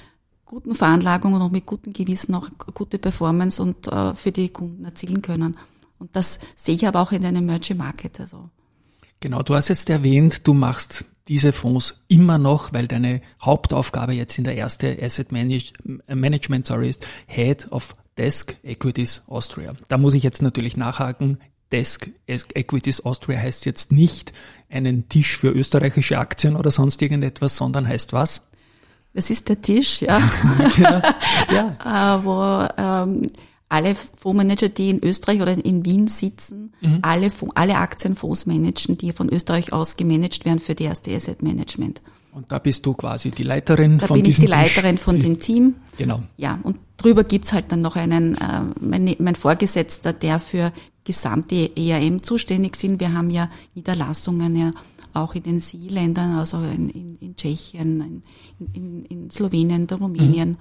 guten 0.47 0.75
Veranlagungen 0.75 1.41
und 1.41 1.51
mit 1.51 1.65
gutem 1.65 1.93
Gewissen 1.93 2.33
auch 2.33 2.49
gute 2.73 2.97
Performance 2.97 3.61
und 3.61 3.87
äh, 3.87 4.13
für 4.13 4.31
die 4.31 4.49
Kunden 4.49 4.85
erzielen 4.85 5.21
können. 5.21 5.57
Und 5.99 6.15
das 6.15 6.39
sehe 6.55 6.75
ich 6.75 6.87
aber 6.87 7.01
auch 7.01 7.11
in 7.11 7.25
einem 7.25 7.49
Emerging 7.49 7.77
Market. 7.77 8.19
Also. 8.19 8.49
Genau, 9.19 9.43
du 9.43 9.55
hast 9.55 9.67
jetzt 9.67 9.89
erwähnt, 9.89 10.47
du 10.47 10.53
machst 10.53 11.05
diese 11.27 11.51
Fonds 11.51 12.01
immer 12.07 12.37
noch, 12.37 12.71
weil 12.71 12.87
deine 12.87 13.21
Hauptaufgabe 13.41 14.13
jetzt 14.13 14.37
in 14.37 14.45
der 14.45 14.55
erste 14.55 14.97
Asset 15.01 15.31
Management 15.31 16.65
sorry, 16.65 16.89
ist 16.89 17.05
Head 17.25 17.71
of 17.71 17.95
Desk 18.17 18.57
Equities 18.63 19.23
Austria. 19.27 19.73
Da 19.89 19.97
muss 19.97 20.13
ich 20.13 20.23
jetzt 20.23 20.41
natürlich 20.41 20.77
nachhaken. 20.77 21.37
Desk 21.71 22.09
Equities 22.27 23.01
Austria 23.01 23.39
heißt 23.39 23.65
jetzt 23.65 23.91
nicht 23.91 24.31
einen 24.69 25.09
Tisch 25.09 25.37
für 25.37 25.49
österreichische 25.49 26.17
Aktien 26.17 26.55
oder 26.55 26.71
sonst 26.71 27.01
irgendetwas, 27.01 27.57
sondern 27.57 27.85
heißt 27.87 28.13
was? 28.13 28.47
Das 29.17 29.31
ist 29.31 29.49
der 29.49 29.59
Tisch, 29.59 30.03
ja. 30.03 30.19
genau. 30.75 31.01
ja. 31.51 32.23
Wo 32.23 32.67
ähm, 32.77 33.31
alle 33.67 33.95
Fondsmanager, 33.95 34.69
die 34.69 34.91
in 34.91 35.03
Österreich 35.03 35.41
oder 35.41 35.53
in 35.53 35.83
Wien 35.85 36.07
sitzen, 36.07 36.71
mhm. 36.81 36.99
alle, 37.01 37.31
alle 37.55 37.77
Aktienfonds 37.77 38.45
managen, 38.45 38.95
die 38.95 39.11
von 39.13 39.27
Österreich 39.29 39.73
aus 39.73 39.95
gemanagt 39.95 40.45
werden 40.45 40.59
für 40.59 40.75
die 40.75 40.83
erste 40.83 41.15
Asset 41.15 41.41
Management. 41.41 42.03
Und 42.31 42.51
da 42.51 42.59
bist 42.59 42.85
du 42.85 42.93
quasi 42.93 43.31
die 43.31 43.41
Leiterin 43.41 43.97
da 43.97 44.05
von 44.05 44.21
diesem 44.21 44.45
Da 44.45 44.53
bin 44.53 44.61
ich 44.61 44.69
die 44.69 44.75
Leiterin 44.75 44.95
Tisch. 44.97 45.03
von 45.03 45.19
dem 45.19 45.39
Team. 45.39 45.75
Genau. 45.97 46.21
Ja, 46.37 46.59
und 46.61 46.77
drüber 46.97 47.23
gibt's 47.23 47.53
halt 47.53 47.71
dann 47.71 47.81
noch 47.81 47.95
einen, 47.95 48.35
äh, 48.35 48.61
mein, 48.79 49.15
mein 49.17 49.33
Vorgesetzter, 49.33 50.13
der 50.13 50.39
für 50.39 50.71
gesamte 51.05 51.75
ERM 51.75 52.21
zuständig 52.21 52.75
sind. 52.75 52.99
Wir 52.99 53.13
haben 53.13 53.31
ja 53.31 53.49
Niederlassungen 53.73 54.55
ja 54.55 54.73
auch 55.13 55.35
in 55.35 55.43
den 55.43 55.59
Sie-Ländern, 55.59 56.35
also 56.35 56.57
in, 56.61 56.89
in, 56.89 57.17
in 57.17 57.35
Tschechien, 57.35 58.23
in, 58.59 58.67
in, 58.73 59.05
in 59.05 59.29
Slowenien, 59.31 59.87
in 59.87 59.97
Rumänien, 59.97 60.57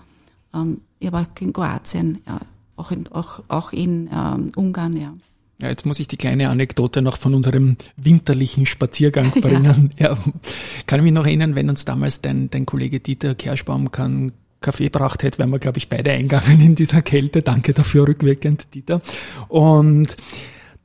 mhm. 0.53 0.81
ähm, 1.03 1.09
aber 1.09 1.23
auch 1.23 1.41
in 1.41 1.53
Kroatien, 1.53 2.19
ja, 2.27 2.41
auch 2.77 2.91
in, 2.91 3.09
auch, 3.09 3.41
auch 3.49 3.73
in 3.73 4.09
ähm, 4.13 4.51
Ungarn, 4.57 4.97
ja. 4.97 5.15
Ja, 5.61 5.69
jetzt 5.69 5.87
muss 5.87 6.01
ich 6.01 6.07
die 6.07 6.19
kleine 6.19 6.51
Anekdote 6.51 7.01
noch 7.01 7.17
von 7.17 7.35
unserem 7.35 7.77
winterlichen 7.97 8.67
Spaziergang 8.67 9.31
bringen. 9.41 9.91
Ja. 9.99 10.13
ja. 10.13 10.19
Kann 10.85 11.01
ich 11.01 11.05
mich 11.05 11.13
noch 11.13 11.25
erinnern, 11.25 11.55
wenn 11.55 11.71
uns 11.71 11.87
damals 11.87 12.21
dein, 12.21 12.51
dein 12.51 12.67
Kollege 12.67 13.01
Dieter 13.01 13.35
Kerschbaum 13.35 13.91
keinen 13.91 14.33
Kaffee 14.61 14.85
gebracht 14.85 15.23
hätte, 15.23 15.39
wären 15.39 15.51
wir, 15.51 15.59
glaube 15.59 15.79
ich, 15.79 15.89
beide 15.89 16.11
eingegangen 16.13 16.61
in 16.61 16.75
dieser 16.75 17.01
Kälte. 17.01 17.41
Danke 17.43 17.73
dafür 17.73 18.09
rückwirkend, 18.09 18.75
Dieter. 18.75 19.01
Und 19.49 20.17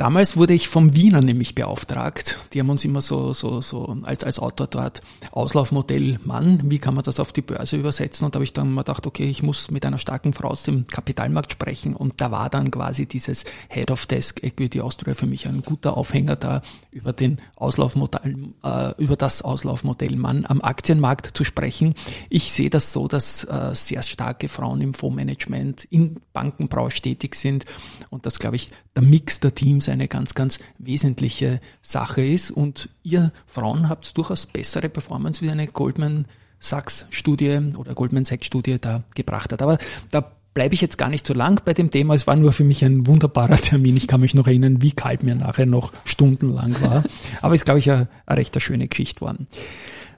Damals 0.01 0.35
wurde 0.35 0.55
ich 0.55 0.67
vom 0.67 0.95
Wiener 0.95 1.21
nämlich 1.21 1.53
beauftragt. 1.53 2.39
Die 2.53 2.59
haben 2.59 2.71
uns 2.71 2.83
immer 2.83 3.01
so, 3.01 3.33
so, 3.33 3.61
so 3.61 3.97
als, 4.01 4.23
als 4.23 4.39
Autor 4.39 4.65
dort 4.65 5.01
Auslaufmodell 5.31 6.17
Mann, 6.25 6.71
wie 6.71 6.79
kann 6.79 6.95
man 6.95 7.03
das 7.03 7.19
auf 7.19 7.31
die 7.31 7.43
Börse 7.43 7.77
übersetzen? 7.77 8.25
Und 8.25 8.33
da 8.33 8.37
habe 8.37 8.43
ich 8.43 8.51
dann 8.51 8.73
mal 8.73 8.81
gedacht, 8.81 9.05
okay, 9.05 9.29
ich 9.29 9.43
muss 9.43 9.69
mit 9.69 9.85
einer 9.85 9.99
starken 9.99 10.33
Frau 10.33 10.47
aus 10.47 10.63
dem 10.63 10.87
Kapitalmarkt 10.87 11.51
sprechen. 11.51 11.95
Und 11.95 12.19
da 12.19 12.31
war 12.31 12.49
dann 12.49 12.71
quasi 12.71 13.05
dieses 13.05 13.45
Head 13.69 13.91
of 13.91 14.07
Desk 14.07 14.41
Equity 14.41 14.81
Austria 14.81 15.13
für 15.13 15.27
mich 15.27 15.47
ein 15.47 15.61
guter 15.61 15.95
Aufhänger 15.95 16.35
da 16.35 16.63
über 16.89 17.13
den 17.13 17.37
Auslaufmodell, 17.55 18.55
äh, 18.63 18.99
über 18.99 19.15
das 19.15 19.43
Auslaufmodell 19.43 20.15
Mann 20.15 20.47
am 20.47 20.61
Aktienmarkt 20.61 21.37
zu 21.37 21.43
sprechen. 21.43 21.93
Ich 22.31 22.51
sehe 22.51 22.71
das 22.71 22.91
so, 22.91 23.07
dass 23.07 23.43
äh, 23.43 23.75
sehr 23.75 24.01
starke 24.01 24.49
Frauen 24.49 24.81
im 24.81 24.95
Fondsmanagement 24.95 25.83
in 25.91 26.15
Bankenbranche 26.33 27.03
tätig 27.03 27.35
sind 27.35 27.65
und 28.09 28.25
das, 28.25 28.39
glaube 28.39 28.55
ich, 28.55 28.71
der 28.95 29.03
Mix 29.03 29.39
der 29.39 29.53
Teams 29.55 29.90
eine 29.91 30.07
ganz, 30.07 30.33
ganz 30.33 30.59
wesentliche 30.77 31.61
Sache 31.81 32.25
ist. 32.25 32.51
Und 32.51 32.89
ihr 33.03 33.31
Frauen 33.45 33.89
habt 33.89 34.17
durchaus 34.17 34.45
bessere 34.45 34.89
Performance, 34.89 35.41
wie 35.41 35.49
eine 35.49 35.67
Goldman 35.67 36.25
Sachs 36.59 37.07
Studie 37.09 37.59
oder 37.77 37.93
Goldman 37.93 38.25
Sachs 38.25 38.45
Studie 38.45 38.77
da 38.79 39.03
gebracht 39.15 39.51
hat. 39.51 39.61
Aber 39.61 39.77
da 40.11 40.31
bleibe 40.53 40.73
ich 40.73 40.81
jetzt 40.81 40.97
gar 40.97 41.09
nicht 41.09 41.25
so 41.25 41.33
lang 41.33 41.61
bei 41.63 41.73
dem 41.73 41.91
Thema. 41.91 42.13
Es 42.13 42.27
war 42.27 42.35
nur 42.35 42.51
für 42.51 42.63
mich 42.63 42.83
ein 42.83 43.07
wunderbarer 43.07 43.57
Termin. 43.61 43.97
Ich 43.97 44.07
kann 44.07 44.21
mich 44.21 44.33
noch 44.33 44.47
erinnern, 44.47 44.81
wie 44.81 44.91
kalt 44.91 45.23
mir 45.23 45.35
nachher 45.35 45.65
noch 45.65 45.93
stundenlang 46.05 46.79
war. 46.81 47.03
Aber 47.41 47.55
ist, 47.55 47.65
glaube 47.65 47.79
ich, 47.79 47.89
eine, 47.89 48.07
eine 48.25 48.37
recht 48.37 48.59
schöne 48.61 48.87
Geschichte 48.87 49.21
worden. 49.21 49.47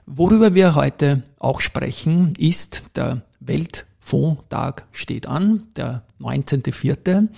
Worüber 0.06 0.54
wir 0.54 0.74
heute 0.74 1.22
auch 1.38 1.60
sprechen, 1.60 2.34
ist 2.36 2.84
der 2.94 3.22
Weltfondstag 3.40 4.86
steht 4.92 5.26
an, 5.26 5.64
der 5.76 6.02
19.04. 6.20 7.28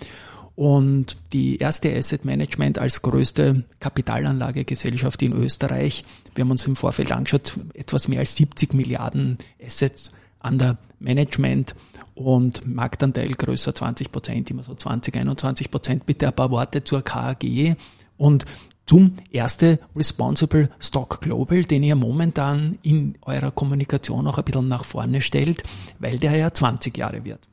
Und 0.56 1.18
die 1.34 1.58
erste 1.58 1.94
Asset 1.94 2.24
Management 2.24 2.78
als 2.78 3.02
größte 3.02 3.64
Kapitalanlagegesellschaft 3.78 5.22
in 5.22 5.34
Österreich, 5.34 6.02
wir 6.34 6.44
haben 6.44 6.50
uns 6.50 6.66
im 6.66 6.76
Vorfeld 6.76 7.12
angeschaut, 7.12 7.58
etwas 7.74 8.08
mehr 8.08 8.20
als 8.20 8.36
70 8.36 8.72
Milliarden 8.72 9.36
Assets 9.62 10.12
under 10.42 10.78
Management 10.98 11.74
und 12.14 12.66
Marktanteil 12.66 13.34
größer 13.34 13.74
20 13.74 14.10
Prozent, 14.10 14.50
immer 14.50 14.64
so 14.64 14.74
20, 14.74 15.14
21 15.14 15.70
Prozent. 15.70 16.06
Bitte 16.06 16.28
ein 16.28 16.34
paar 16.34 16.50
Worte 16.50 16.82
zur 16.82 17.02
KAG 17.02 17.76
und 18.16 18.46
zum 18.86 19.16
erste 19.30 19.78
Responsible 19.94 20.70
Stock 20.78 21.20
Global, 21.20 21.64
den 21.64 21.82
ihr 21.82 21.96
momentan 21.96 22.78
in 22.80 23.18
eurer 23.22 23.50
Kommunikation 23.50 24.26
auch 24.26 24.38
ein 24.38 24.44
bisschen 24.44 24.68
nach 24.68 24.86
vorne 24.86 25.20
stellt, 25.20 25.64
weil 25.98 26.18
der 26.18 26.34
ja 26.34 26.54
20 26.54 26.96
Jahre 26.96 27.26
wird 27.26 27.46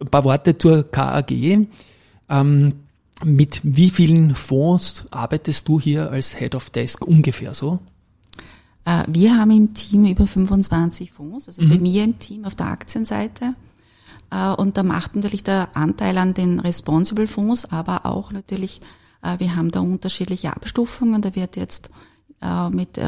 ein 0.00 0.08
paar 0.08 0.24
Worte 0.24 0.56
zur 0.56 0.90
KAG. 0.90 1.66
Ähm, 2.28 2.72
mit 3.24 3.60
wie 3.64 3.90
vielen 3.90 4.34
Fonds 4.34 5.04
arbeitest 5.10 5.66
du 5.66 5.80
hier 5.80 6.10
als 6.10 6.38
Head 6.38 6.54
of 6.54 6.70
Desk 6.70 7.04
ungefähr 7.04 7.52
so? 7.54 7.80
Äh, 8.84 9.04
wir 9.08 9.36
haben 9.36 9.50
im 9.50 9.74
Team 9.74 10.06
über 10.06 10.26
25 10.26 11.12
Fonds, 11.12 11.48
also 11.48 11.62
mhm. 11.62 11.68
bei 11.68 11.78
mir 11.78 12.04
im 12.04 12.18
Team 12.18 12.44
auf 12.44 12.54
der 12.54 12.66
Aktienseite. 12.66 13.54
Äh, 14.30 14.52
und 14.52 14.76
da 14.76 14.82
macht 14.82 15.16
natürlich 15.16 15.42
der 15.42 15.76
Anteil 15.76 16.16
an 16.16 16.34
den 16.34 16.60
Responsible 16.60 17.26
Fonds, 17.26 17.70
aber 17.70 18.06
auch 18.06 18.32
natürlich, 18.32 18.80
äh, 19.22 19.38
wir 19.38 19.56
haben 19.56 19.70
da 19.70 19.80
unterschiedliche 19.80 20.54
Abstufungen. 20.54 21.22
Da 21.22 21.34
wird 21.34 21.56
jetzt 21.56 21.90
mit 22.70 23.00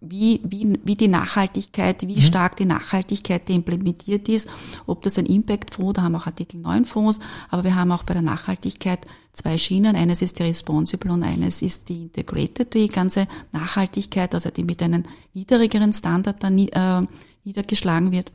wie, 0.00 0.40
wie, 0.44 0.78
wie 0.84 0.94
die 0.94 1.08
Nachhaltigkeit, 1.08 2.06
wie 2.06 2.16
mhm. 2.16 2.20
stark 2.20 2.56
die 2.56 2.64
Nachhaltigkeit 2.64 3.50
implementiert 3.50 4.28
ist, 4.28 4.48
ob 4.86 5.02
das 5.02 5.18
ein 5.18 5.26
Impact-Fonds, 5.26 5.94
da 5.94 6.02
haben 6.02 6.12
wir 6.12 6.18
auch 6.18 6.26
Artikel 6.26 6.60
9 6.60 6.84
Fonds, 6.84 7.18
aber 7.48 7.64
wir 7.64 7.74
haben 7.74 7.90
auch 7.90 8.04
bei 8.04 8.14
der 8.14 8.22
Nachhaltigkeit 8.22 9.00
zwei 9.32 9.58
Schienen. 9.58 9.96
Eines 9.96 10.22
ist 10.22 10.38
die 10.38 10.44
Responsible 10.44 11.12
und 11.12 11.24
eines 11.24 11.62
ist 11.62 11.88
die 11.88 12.02
Integrated, 12.02 12.74
die 12.74 12.88
ganze 12.88 13.26
Nachhaltigkeit, 13.52 14.34
also 14.34 14.50
die 14.50 14.64
mit 14.64 14.82
einem 14.82 15.02
niedrigeren 15.34 15.92
Standard 15.92 16.42
dann 16.42 16.58
äh, 16.58 17.06
niedergeschlagen 17.44 18.12
wird. 18.12 18.32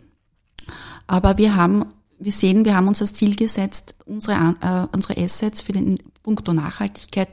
Aber 1.08 1.38
wir 1.38 1.56
haben 1.56 1.86
wir 2.20 2.32
sehen, 2.32 2.64
wir 2.64 2.76
haben 2.76 2.88
uns 2.88 3.02
als 3.02 3.14
Ziel 3.14 3.36
gesetzt, 3.36 3.96
unsere, 4.06 4.56
äh, 4.62 4.96
unsere 4.96 5.22
Assets 5.22 5.62
für 5.62 5.74
den 5.74 6.00
Punkt 6.22 6.48
Nachhaltigkeit 6.48 7.28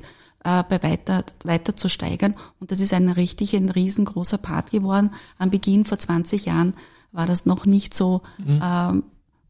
äh, 0.45 0.63
bei 0.69 0.83
weiter, 0.83 1.25
weiter 1.45 1.77
zu 1.77 1.89
steigern. 1.89 2.35
Und 2.59 2.71
das 2.71 2.81
ist 2.81 2.93
ein 2.93 3.09
richtig 3.09 3.55
ein 3.55 3.69
riesengroßer 3.69 4.39
Part 4.39 4.71
geworden. 4.71 5.11
Am 5.39 5.51
Beginn 5.51 5.85
vor 5.85 5.99
20 5.99 6.47
Jahren 6.47 6.75
war 7.13 7.27
das 7.27 7.47
noch 7.47 7.67
nicht 7.67 7.95
so, 7.95 8.23
mhm. 8.39 8.61
ähm, 8.63 9.03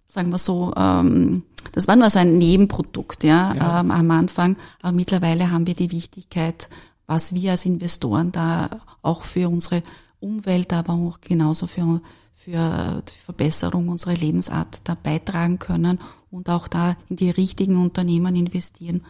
sagen 0.06 0.30
wir 0.30 0.38
so, 0.38 0.72
ähm, 0.76 1.44
das 1.72 1.86
war 1.86 1.96
nur 1.96 2.10
so 2.10 2.18
ein 2.18 2.38
Nebenprodukt, 2.38 3.22
ja, 3.22 3.54
ja. 3.54 3.80
Ähm, 3.80 3.90
am 3.90 4.10
Anfang. 4.10 4.56
Aber 4.82 4.92
mittlerweile 4.92 5.50
haben 5.50 5.66
wir 5.66 5.74
die 5.74 5.90
Wichtigkeit, 5.90 6.68
was 7.06 7.34
wir 7.34 7.52
als 7.52 7.66
Investoren 7.66 8.32
da 8.32 8.70
auch 9.02 9.22
für 9.22 9.48
unsere 9.48 9.82
Umwelt, 10.20 10.72
aber 10.72 10.94
auch 10.94 11.20
genauso 11.20 11.66
für, 11.66 12.00
für 12.34 13.02
die 13.06 13.24
Verbesserung 13.24 13.88
unserer 13.88 14.14
Lebensart 14.14 14.80
da 14.84 14.94
beitragen 14.94 15.58
können 15.58 15.98
und 16.30 16.48
auch 16.48 16.68
da 16.68 16.96
in 17.08 17.16
die 17.16 17.30
richtigen 17.30 17.76
Unternehmen 17.76 18.36
investieren 18.36 19.02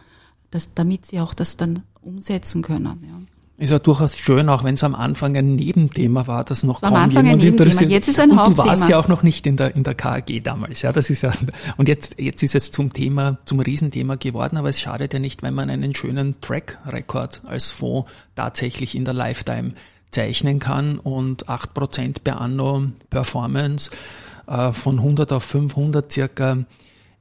dass, 0.51 0.73
damit 0.73 1.05
sie 1.05 1.19
auch 1.19 1.33
das 1.33 1.57
dann 1.57 1.83
umsetzen 2.01 2.61
können. 2.61 2.85
Ja. 2.85 3.21
Ist 3.61 3.69
ja 3.69 3.77
durchaus 3.77 4.17
schön, 4.17 4.49
auch 4.49 4.63
wenn 4.63 4.73
es 4.73 4.83
am 4.83 4.95
Anfang 4.95 5.37
ein 5.37 5.55
Nebenthema 5.55 6.25
war, 6.25 6.43
das 6.43 6.63
noch 6.63 6.81
kaum 6.81 6.95
am 6.95 7.03
Anfang 7.03 7.27
ein 7.27 7.37
Nebenthema. 7.37 7.81
Jetzt 7.83 8.07
ist 8.07 8.19
ein 8.19 8.31
und 8.31 8.39
Hauptthema. 8.39 8.63
Du 8.63 8.69
warst 8.69 8.89
ja 8.89 8.97
auch 8.97 9.07
noch 9.07 9.21
nicht 9.21 9.45
in 9.45 9.55
der 9.55 9.75
in 9.75 9.83
der 9.83 9.93
KAG 9.93 10.41
damals, 10.43 10.81
ja. 10.81 10.91
Das 10.91 11.11
ist 11.11 11.21
ja 11.21 11.31
und 11.77 11.87
jetzt 11.87 12.15
jetzt 12.17 12.41
ist 12.41 12.55
es 12.55 12.71
zum 12.71 12.91
Thema 12.91 13.37
zum 13.45 13.59
Riesenthema 13.59 14.15
geworden. 14.15 14.57
Aber 14.57 14.69
es 14.69 14.79
schadet 14.79 15.13
ja 15.13 15.19
nicht, 15.19 15.43
wenn 15.43 15.53
man 15.53 15.69
einen 15.69 15.93
schönen 15.93 16.41
Track 16.41 16.79
Record 16.87 17.41
als 17.45 17.69
Fonds 17.69 18.09
tatsächlich 18.35 18.95
in 18.95 19.05
der 19.05 19.13
Lifetime 19.13 19.73
zeichnen 20.09 20.57
kann 20.57 20.97
und 20.97 21.47
acht 21.47 21.75
Prozent 21.75 22.23
per 22.23 22.41
anno 22.41 22.85
Performance 23.11 23.91
äh, 24.47 24.71
von 24.71 24.97
100 24.97 25.31
auf 25.33 25.43
500 25.43 26.11
circa 26.11 26.51
81, 26.51 26.57
ein, 26.57 26.65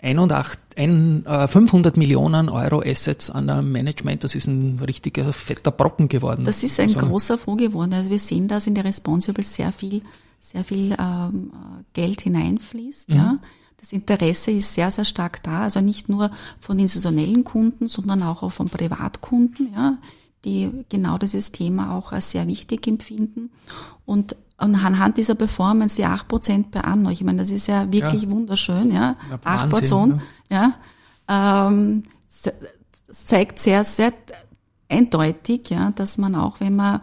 500 0.02 1.96
Millionen 1.96 2.48
Euro 2.48 2.82
Assets 2.84 3.30
an 3.30 3.46
der 3.46 3.60
Management, 3.62 4.24
das 4.24 4.34
ist 4.34 4.46
ein 4.46 4.78
richtiger 4.78 5.32
fetter 5.32 5.70
Brocken 5.70 6.08
geworden. 6.08 6.44
Das 6.44 6.62
ist 6.62 6.80
ein 6.80 6.94
also, 6.94 7.06
großer 7.06 7.36
Fonds 7.36 7.62
geworden. 7.62 7.92
Also 7.92 8.10
wir 8.10 8.18
sehen, 8.18 8.48
dass 8.48 8.66
in 8.66 8.74
die 8.74 8.80
Responsibles 8.80 9.54
sehr 9.54 9.72
viel, 9.72 10.02
sehr 10.38 10.64
viel 10.64 10.96
ähm, 10.98 11.52
Geld 11.92 12.22
hineinfließt. 12.22 13.10
Mhm. 13.10 13.16
Ja. 13.16 13.38
Das 13.78 13.92
Interesse 13.92 14.50
ist 14.50 14.74
sehr, 14.74 14.90
sehr 14.90 15.04
stark 15.04 15.42
da. 15.42 15.62
Also 15.62 15.80
nicht 15.80 16.08
nur 16.08 16.30
von 16.58 16.78
institutionellen 16.78 17.44
Kunden, 17.44 17.88
sondern 17.88 18.22
auch 18.22 18.50
von 18.50 18.68
Privatkunden, 18.68 19.72
ja, 19.72 19.98
die 20.44 20.70
genau 20.88 21.18
dieses 21.18 21.52
Thema 21.52 21.94
auch 21.94 22.12
als 22.12 22.30
sehr 22.30 22.46
wichtig 22.46 22.86
empfinden. 22.86 23.50
Und 24.06 24.36
und 24.60 24.74
anhand 24.74 25.16
dieser 25.16 25.34
Performance 25.34 25.96
die 25.96 26.06
8% 26.06 26.70
per 26.70 26.84
anno, 26.84 27.10
ich 27.10 27.24
meine, 27.24 27.38
das 27.38 27.50
ist 27.50 27.66
ja 27.66 27.90
wirklich 27.92 28.24
ja. 28.24 28.30
wunderschön, 28.30 28.90
ja. 28.92 29.16
ja 29.30 29.36
8%, 29.36 30.18
ja. 30.50 30.74
ja 31.28 31.60
ähm, 31.66 32.04
zeigt 33.08 33.58
sehr, 33.58 33.84
sehr 33.84 34.12
eindeutig, 34.88 35.70
ja, 35.70 35.90
dass 35.92 36.18
man 36.18 36.34
auch, 36.34 36.60
wenn 36.60 36.76
man 36.76 37.00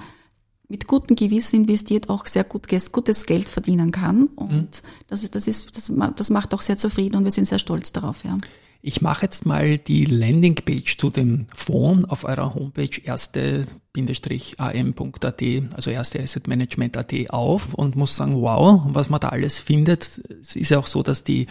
mit 0.69 0.87
gutem 0.87 1.15
Gewissen 1.15 1.61
investiert, 1.61 2.09
auch 2.09 2.25
sehr 2.25 2.43
gut, 2.43 2.67
gutes 2.91 3.25
Geld 3.25 3.47
verdienen 3.47 3.91
kann. 3.91 4.27
Und 4.27 4.83
mhm. 4.83 4.87
das, 5.07 5.23
ist, 5.23 5.33
das, 5.33 5.47
ist, 5.47 5.77
das, 5.77 5.91
das 6.15 6.29
macht 6.29 6.53
auch 6.53 6.61
sehr 6.61 6.77
zufrieden 6.77 7.15
und 7.15 7.23
wir 7.23 7.31
sind 7.31 7.47
sehr 7.47 7.59
stolz 7.59 7.93
darauf, 7.93 8.23
ja. 8.23 8.37
Ich 8.81 9.01
mache 9.01 9.23
jetzt 9.23 9.45
mal 9.45 9.77
die 9.77 10.05
Landingpage 10.05 10.97
zu 10.97 11.09
dem 11.09 11.47
Fonds 11.53 12.07
auf 12.09 12.23
eurer 12.23 12.53
Homepage 12.53 13.01
erste-am.at, 13.03 13.73
also 15.73 15.89
erste 15.89 16.21
Asset 16.21 16.47
Management.at 16.47 17.13
auf 17.29 17.73
und 17.73 17.95
muss 17.95 18.15
sagen, 18.15 18.41
wow, 18.41 18.83
was 18.85 19.09
man 19.09 19.19
da 19.19 19.29
alles 19.29 19.59
findet. 19.59 20.21
Es 20.39 20.55
ist 20.55 20.69
ja 20.69 20.79
auch 20.79 20.87
so, 20.87 21.01
dass 21.03 21.23
die 21.23 21.47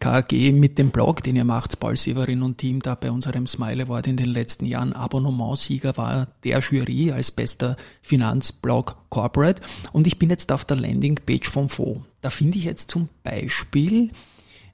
KAG 0.00 0.32
mit 0.52 0.78
dem 0.78 0.90
Blog, 0.90 1.22
den 1.22 1.36
ihr 1.36 1.44
macht, 1.44 1.80
Paul 1.80 1.96
Severin 1.96 2.42
und 2.42 2.58
Team 2.58 2.80
da 2.80 2.94
bei 2.94 3.10
unserem 3.10 3.46
Smile 3.46 3.84
Award 3.84 4.08
in 4.08 4.18
den 4.18 4.28
letzten 4.28 4.66
Jahren 4.66 4.92
Abonnementsieger 4.92 5.96
war 5.96 6.28
der 6.44 6.60
Jury 6.60 7.12
als 7.12 7.30
bester 7.30 7.76
Finanzblog 8.02 8.96
Corporate. 9.08 9.62
Und 9.92 10.06
ich 10.06 10.18
bin 10.18 10.28
jetzt 10.28 10.52
auf 10.52 10.66
der 10.66 10.76
Landingpage 10.76 11.48
vom 11.48 11.70
Fonds. 11.70 12.00
Da 12.20 12.28
finde 12.30 12.58
ich 12.58 12.64
jetzt 12.64 12.90
zum 12.90 13.08
Beispiel 13.22 14.10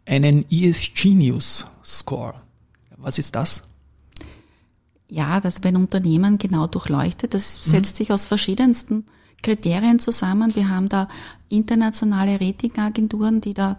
einen 0.06 0.44
ESG 0.50 1.14
News 1.14 1.66
Score. 1.84 2.34
Was 2.96 3.18
ist 3.18 3.34
das? 3.34 3.64
Ja, 5.08 5.40
das 5.40 5.62
wird 5.62 5.74
ein 5.74 5.76
Unternehmen 5.76 6.38
genau 6.38 6.66
durchleuchtet. 6.66 7.34
Das 7.34 7.66
mhm. 7.66 7.70
setzt 7.70 7.96
sich 7.96 8.12
aus 8.12 8.26
verschiedensten 8.26 9.04
Kriterien 9.42 9.98
zusammen. 9.98 10.54
Wir 10.54 10.68
haben 10.68 10.88
da 10.88 11.08
internationale 11.48 12.40
Ratingagenturen, 12.40 13.40
die 13.40 13.54
da 13.54 13.78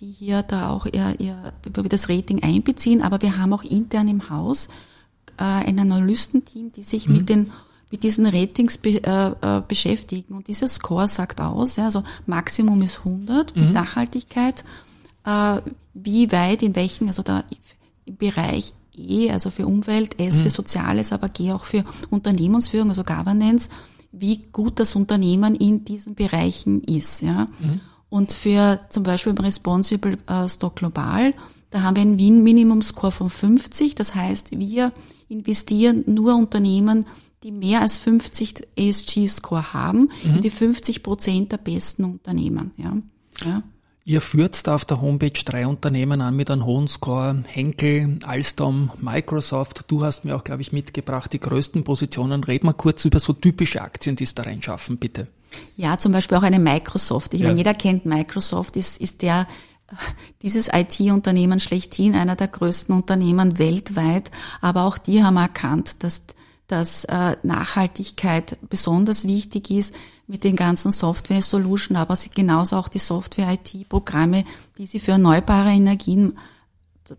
die 0.00 0.10
hier 0.10 0.42
da 0.42 0.68
auch 0.68 0.86
ihr, 0.86 1.18
ihr, 1.18 1.52
das 1.72 2.10
Rating 2.10 2.42
einbeziehen, 2.42 3.00
aber 3.00 3.22
wir 3.22 3.38
haben 3.38 3.54
auch 3.54 3.62
intern 3.62 4.08
im 4.08 4.28
Haus 4.28 4.68
äh, 5.38 5.42
ein 5.42 5.78
Analystenteam, 5.78 6.72
die 6.72 6.82
sich 6.82 7.08
mhm. 7.08 7.14
mit 7.16 7.28
den 7.28 7.52
mit 7.88 8.02
diesen 8.02 8.26
Ratings 8.26 8.78
be, 8.78 9.02
äh, 9.02 9.58
äh, 9.58 9.62
beschäftigen. 9.66 10.34
Und 10.34 10.48
dieser 10.48 10.66
Score 10.66 11.06
sagt 11.06 11.40
aus, 11.40 11.76
ja, 11.76 11.84
also 11.84 12.02
Maximum 12.26 12.82
ist 12.82 12.98
100 12.98 13.54
mhm. 13.54 13.62
mit 13.62 13.72
Nachhaltigkeit 13.72 14.64
äh, 15.26 15.60
wie 15.92 16.32
weit, 16.32 16.62
in 16.62 16.74
welchen, 16.74 17.08
also 17.08 17.22
da 17.22 17.44
im 18.06 18.16
Bereich 18.16 18.72
E, 18.96 19.30
also 19.30 19.50
für 19.50 19.66
Umwelt, 19.66 20.18
S 20.18 20.38
mhm. 20.38 20.44
für 20.44 20.50
Soziales, 20.50 21.12
aber 21.12 21.28
G 21.28 21.52
auch 21.52 21.64
für 21.64 21.84
Unternehmensführung, 22.08 22.88
also 22.88 23.04
Governance, 23.04 23.68
wie 24.12 24.42
gut 24.52 24.80
das 24.80 24.96
Unternehmen 24.96 25.54
in 25.54 25.84
diesen 25.84 26.14
Bereichen 26.14 26.82
ist. 26.84 27.20
Ja. 27.20 27.48
Mhm. 27.58 27.80
Und 28.08 28.32
für 28.32 28.80
zum 28.88 29.02
Beispiel 29.02 29.34
beim 29.34 29.44
Responsible 29.44 30.16
äh, 30.26 30.48
Stock 30.48 30.76
Global, 30.76 31.34
da 31.70 31.82
haben 31.82 31.96
wir 31.96 32.02
einen 32.02 32.18
Win 32.18 32.42
Minimum 32.42 32.80
Score 32.80 33.12
von 33.12 33.28
50. 33.28 33.96
Das 33.96 34.14
heißt, 34.14 34.52
wir 34.52 34.92
investieren 35.28 36.04
nur 36.06 36.34
Unternehmen, 36.36 37.06
die 37.42 37.50
mehr 37.50 37.82
als 37.82 37.98
50 37.98 38.68
ESG 38.76 39.26
Score 39.26 39.74
haben, 39.74 40.08
mhm. 40.24 40.36
in 40.36 40.40
die 40.40 40.50
50 40.50 41.02
Prozent 41.02 41.52
der 41.52 41.58
besten 41.58 42.04
Unternehmen. 42.04 42.70
Ja. 42.78 42.96
ja. 43.44 43.62
Ihr 44.08 44.20
führt 44.20 44.68
da 44.68 44.76
auf 44.76 44.84
der 44.84 45.00
Homepage 45.00 45.32
drei 45.32 45.66
Unternehmen 45.66 46.20
an 46.20 46.36
mit 46.36 46.48
einem 46.48 46.64
hohen 46.64 46.86
Score. 46.86 47.42
Henkel, 47.48 48.20
Alstom, 48.24 48.92
Microsoft. 49.00 49.86
Du 49.88 50.04
hast 50.04 50.24
mir 50.24 50.36
auch, 50.36 50.44
glaube 50.44 50.62
ich, 50.62 50.70
mitgebracht 50.70 51.32
die 51.32 51.40
größten 51.40 51.82
Positionen. 51.82 52.44
Red 52.44 52.62
mal 52.62 52.72
kurz 52.72 53.04
über 53.04 53.18
so 53.18 53.32
typische 53.32 53.82
Aktien, 53.82 54.14
die 54.14 54.22
es 54.22 54.32
da 54.32 54.44
reinschaffen, 54.44 54.98
bitte. 54.98 55.26
Ja, 55.76 55.98
zum 55.98 56.12
Beispiel 56.12 56.38
auch 56.38 56.44
eine 56.44 56.60
Microsoft. 56.60 57.34
Ich 57.34 57.40
ja. 57.40 57.48
meine, 57.48 57.58
jeder 57.58 57.74
kennt 57.74 58.06
Microsoft, 58.06 58.76
ist, 58.76 59.00
ist 59.00 59.22
der 59.22 59.48
dieses 60.42 60.70
IT-Unternehmen 60.72 61.58
schlechthin, 61.58 62.14
einer 62.14 62.36
der 62.36 62.46
größten 62.46 62.94
Unternehmen 62.94 63.58
weltweit. 63.58 64.30
Aber 64.60 64.84
auch 64.84 64.98
die 64.98 65.24
haben 65.24 65.36
erkannt, 65.36 66.04
dass 66.04 66.22
dass 66.68 67.04
äh, 67.04 67.36
Nachhaltigkeit 67.42 68.58
besonders 68.68 69.26
wichtig 69.26 69.70
ist 69.70 69.94
mit 70.26 70.42
den 70.42 70.56
ganzen 70.56 70.90
Software-Solution, 70.90 71.96
aber 71.96 72.16
genauso 72.34 72.76
auch 72.76 72.88
die 72.88 72.98
Software-IT-Programme, 72.98 74.44
die 74.78 74.86
sie 74.86 74.98
für 74.98 75.12
erneuerbare 75.12 75.70
Energien 75.70 76.36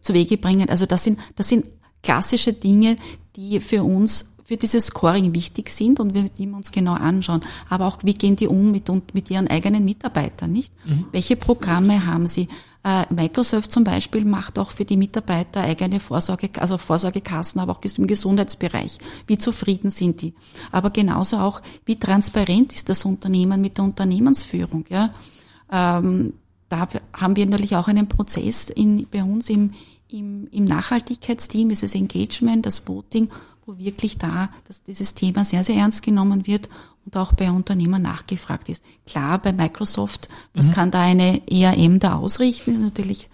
zu 0.02 0.14
Wege 0.14 0.38
bringen. 0.38 0.70
Also 0.70 0.86
das 0.86 1.04
sind, 1.04 1.20
das 1.36 1.48
sind 1.48 1.66
klassische 2.04 2.54
Dinge, 2.54 2.98
die 3.36 3.60
für 3.62 3.84
uns 3.84 4.34
für 4.44 4.56
dieses 4.56 4.86
Scoring 4.86 5.34
wichtig 5.36 5.70
sind 5.70 6.00
und 6.00 6.14
wir 6.14 6.30
die 6.30 6.48
uns 6.48 6.72
genau 6.72 6.94
anschauen. 6.94 7.42
Aber 7.70 7.86
auch, 7.86 7.98
wie 8.04 8.14
gehen 8.14 8.38
die 8.38 8.48
um 8.48 8.72
mit, 8.72 8.90
mit 9.14 9.30
ihren 9.30 9.48
eigenen 9.50 9.84
Mitarbeitern, 9.84 10.54
nicht? 10.54 10.74
Mhm. 10.86 11.06
Welche 11.12 11.36
Programme 11.36 12.06
haben 12.06 12.28
sie? 12.28 12.48
Äh, 12.88 13.06
Microsoft 13.14 13.70
zum 13.70 13.84
Beispiel 13.84 14.24
macht 14.24 14.58
auch 14.58 14.72
für 14.72 14.86
die 14.86 14.96
Mitarbeiter 14.96 15.60
eigene 15.60 16.00
Vorsorge, 16.00 16.50
also 16.58 16.78
Vorsorgekassen, 16.78 17.60
aber 17.60 17.74
auch 17.74 17.82
im 17.84 18.08
Gesundheitsbereich. 18.08 19.00
Wie 19.26 19.38
zufrieden 19.38 19.90
sind 19.90 20.22
die? 20.22 20.34
Aber 20.72 20.92
genauso 20.92 21.38
auch, 21.38 21.62
wie 21.84 21.98
transparent 21.98 22.72
ist 22.72 22.88
das 22.88 23.04
Unternehmen 23.04 23.60
mit 23.60 23.78
der 23.78 23.84
Unternehmensführung, 23.84 24.86
ja? 24.90 25.14
Ähm, 25.70 26.34
da 26.70 26.88
haben 27.12 27.36
wir 27.36 27.46
natürlich 27.46 27.76
auch 27.76 27.90
einen 27.90 28.08
Prozess 28.08 28.70
in, 28.70 29.06
bei 29.12 29.22
uns 29.22 29.50
im, 29.50 29.74
im, 30.08 30.48
im 30.52 30.64
Nachhaltigkeitsteam, 30.64 31.72
ist 31.72 31.84
es 31.84 31.94
Engagement, 31.94 32.66
das 32.66 32.88
Voting, 32.88 33.30
wo 33.68 33.78
wirklich 33.78 34.18
da 34.18 34.50
dass 34.68 34.82
dieses 34.84 35.14
Thema 35.14 35.46
sehr, 35.46 35.64
sehr 35.64 35.76
ernst 35.76 36.02
genommen 36.02 36.48
wird 36.48 36.70
und 37.06 37.16
auch 37.18 37.34
bei 37.34 37.52
Unternehmern 37.52 38.02
nachgefragt 38.02 38.70
ist. 38.70 38.84
Klar, 39.06 39.40
bei 39.40 39.52
Microsoft, 39.52 40.30
was 40.54 40.68
mhm. 40.68 40.72
kann 40.72 40.92
da 40.92 41.02
eine 41.02 41.42
ERM 41.50 42.00
da 42.00 42.16
ausrichten, 42.16 42.74
ist 42.74 42.82
natürlich 42.82 43.30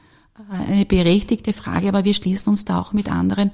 äh, 0.51 0.71
eine 0.71 0.85
berechtigte 0.85 1.53
Frage, 1.53 1.87
aber 1.87 2.03
wir 2.03 2.13
schließen 2.13 2.49
uns 2.49 2.65
da 2.65 2.81
auch 2.81 2.93
mit 2.93 3.11
anderen 3.11 3.51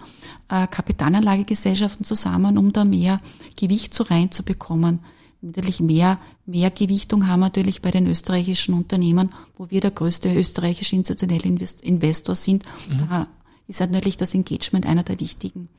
äh, 0.47 0.67
Kapitalanlagegesellschaften 0.67 2.05
zusammen, 2.05 2.57
um 2.57 2.71
da 2.71 2.85
mehr 2.85 3.19
Gewicht 3.57 3.93
so 3.93 4.05
reinzubekommen. 4.05 4.99
Natürlich 5.41 5.79
mehr, 5.79 6.17
mehr 6.45 6.69
Gewichtung 6.69 7.27
haben 7.27 7.41
wir 7.41 7.45
natürlich 7.45 7.81
bei 7.81 7.91
den 7.91 8.07
österreichischen 8.07 8.73
Unternehmen, 8.73 9.29
wo 9.57 9.69
wir 9.69 9.79
der 9.79 9.91
größte 9.91 10.33
österreichische 10.33 10.95
institutionelle 10.97 11.57
Investor 11.81 12.35
sind. 12.35 12.65
Mhm. 12.89 12.97
Da 12.97 13.27
ist 13.67 13.79
natürlich 13.79 14.17
das 14.17 14.33
Engagement 14.33 14.85
einer 14.85 15.03
der 15.03 15.19
wichtigen 15.19 15.69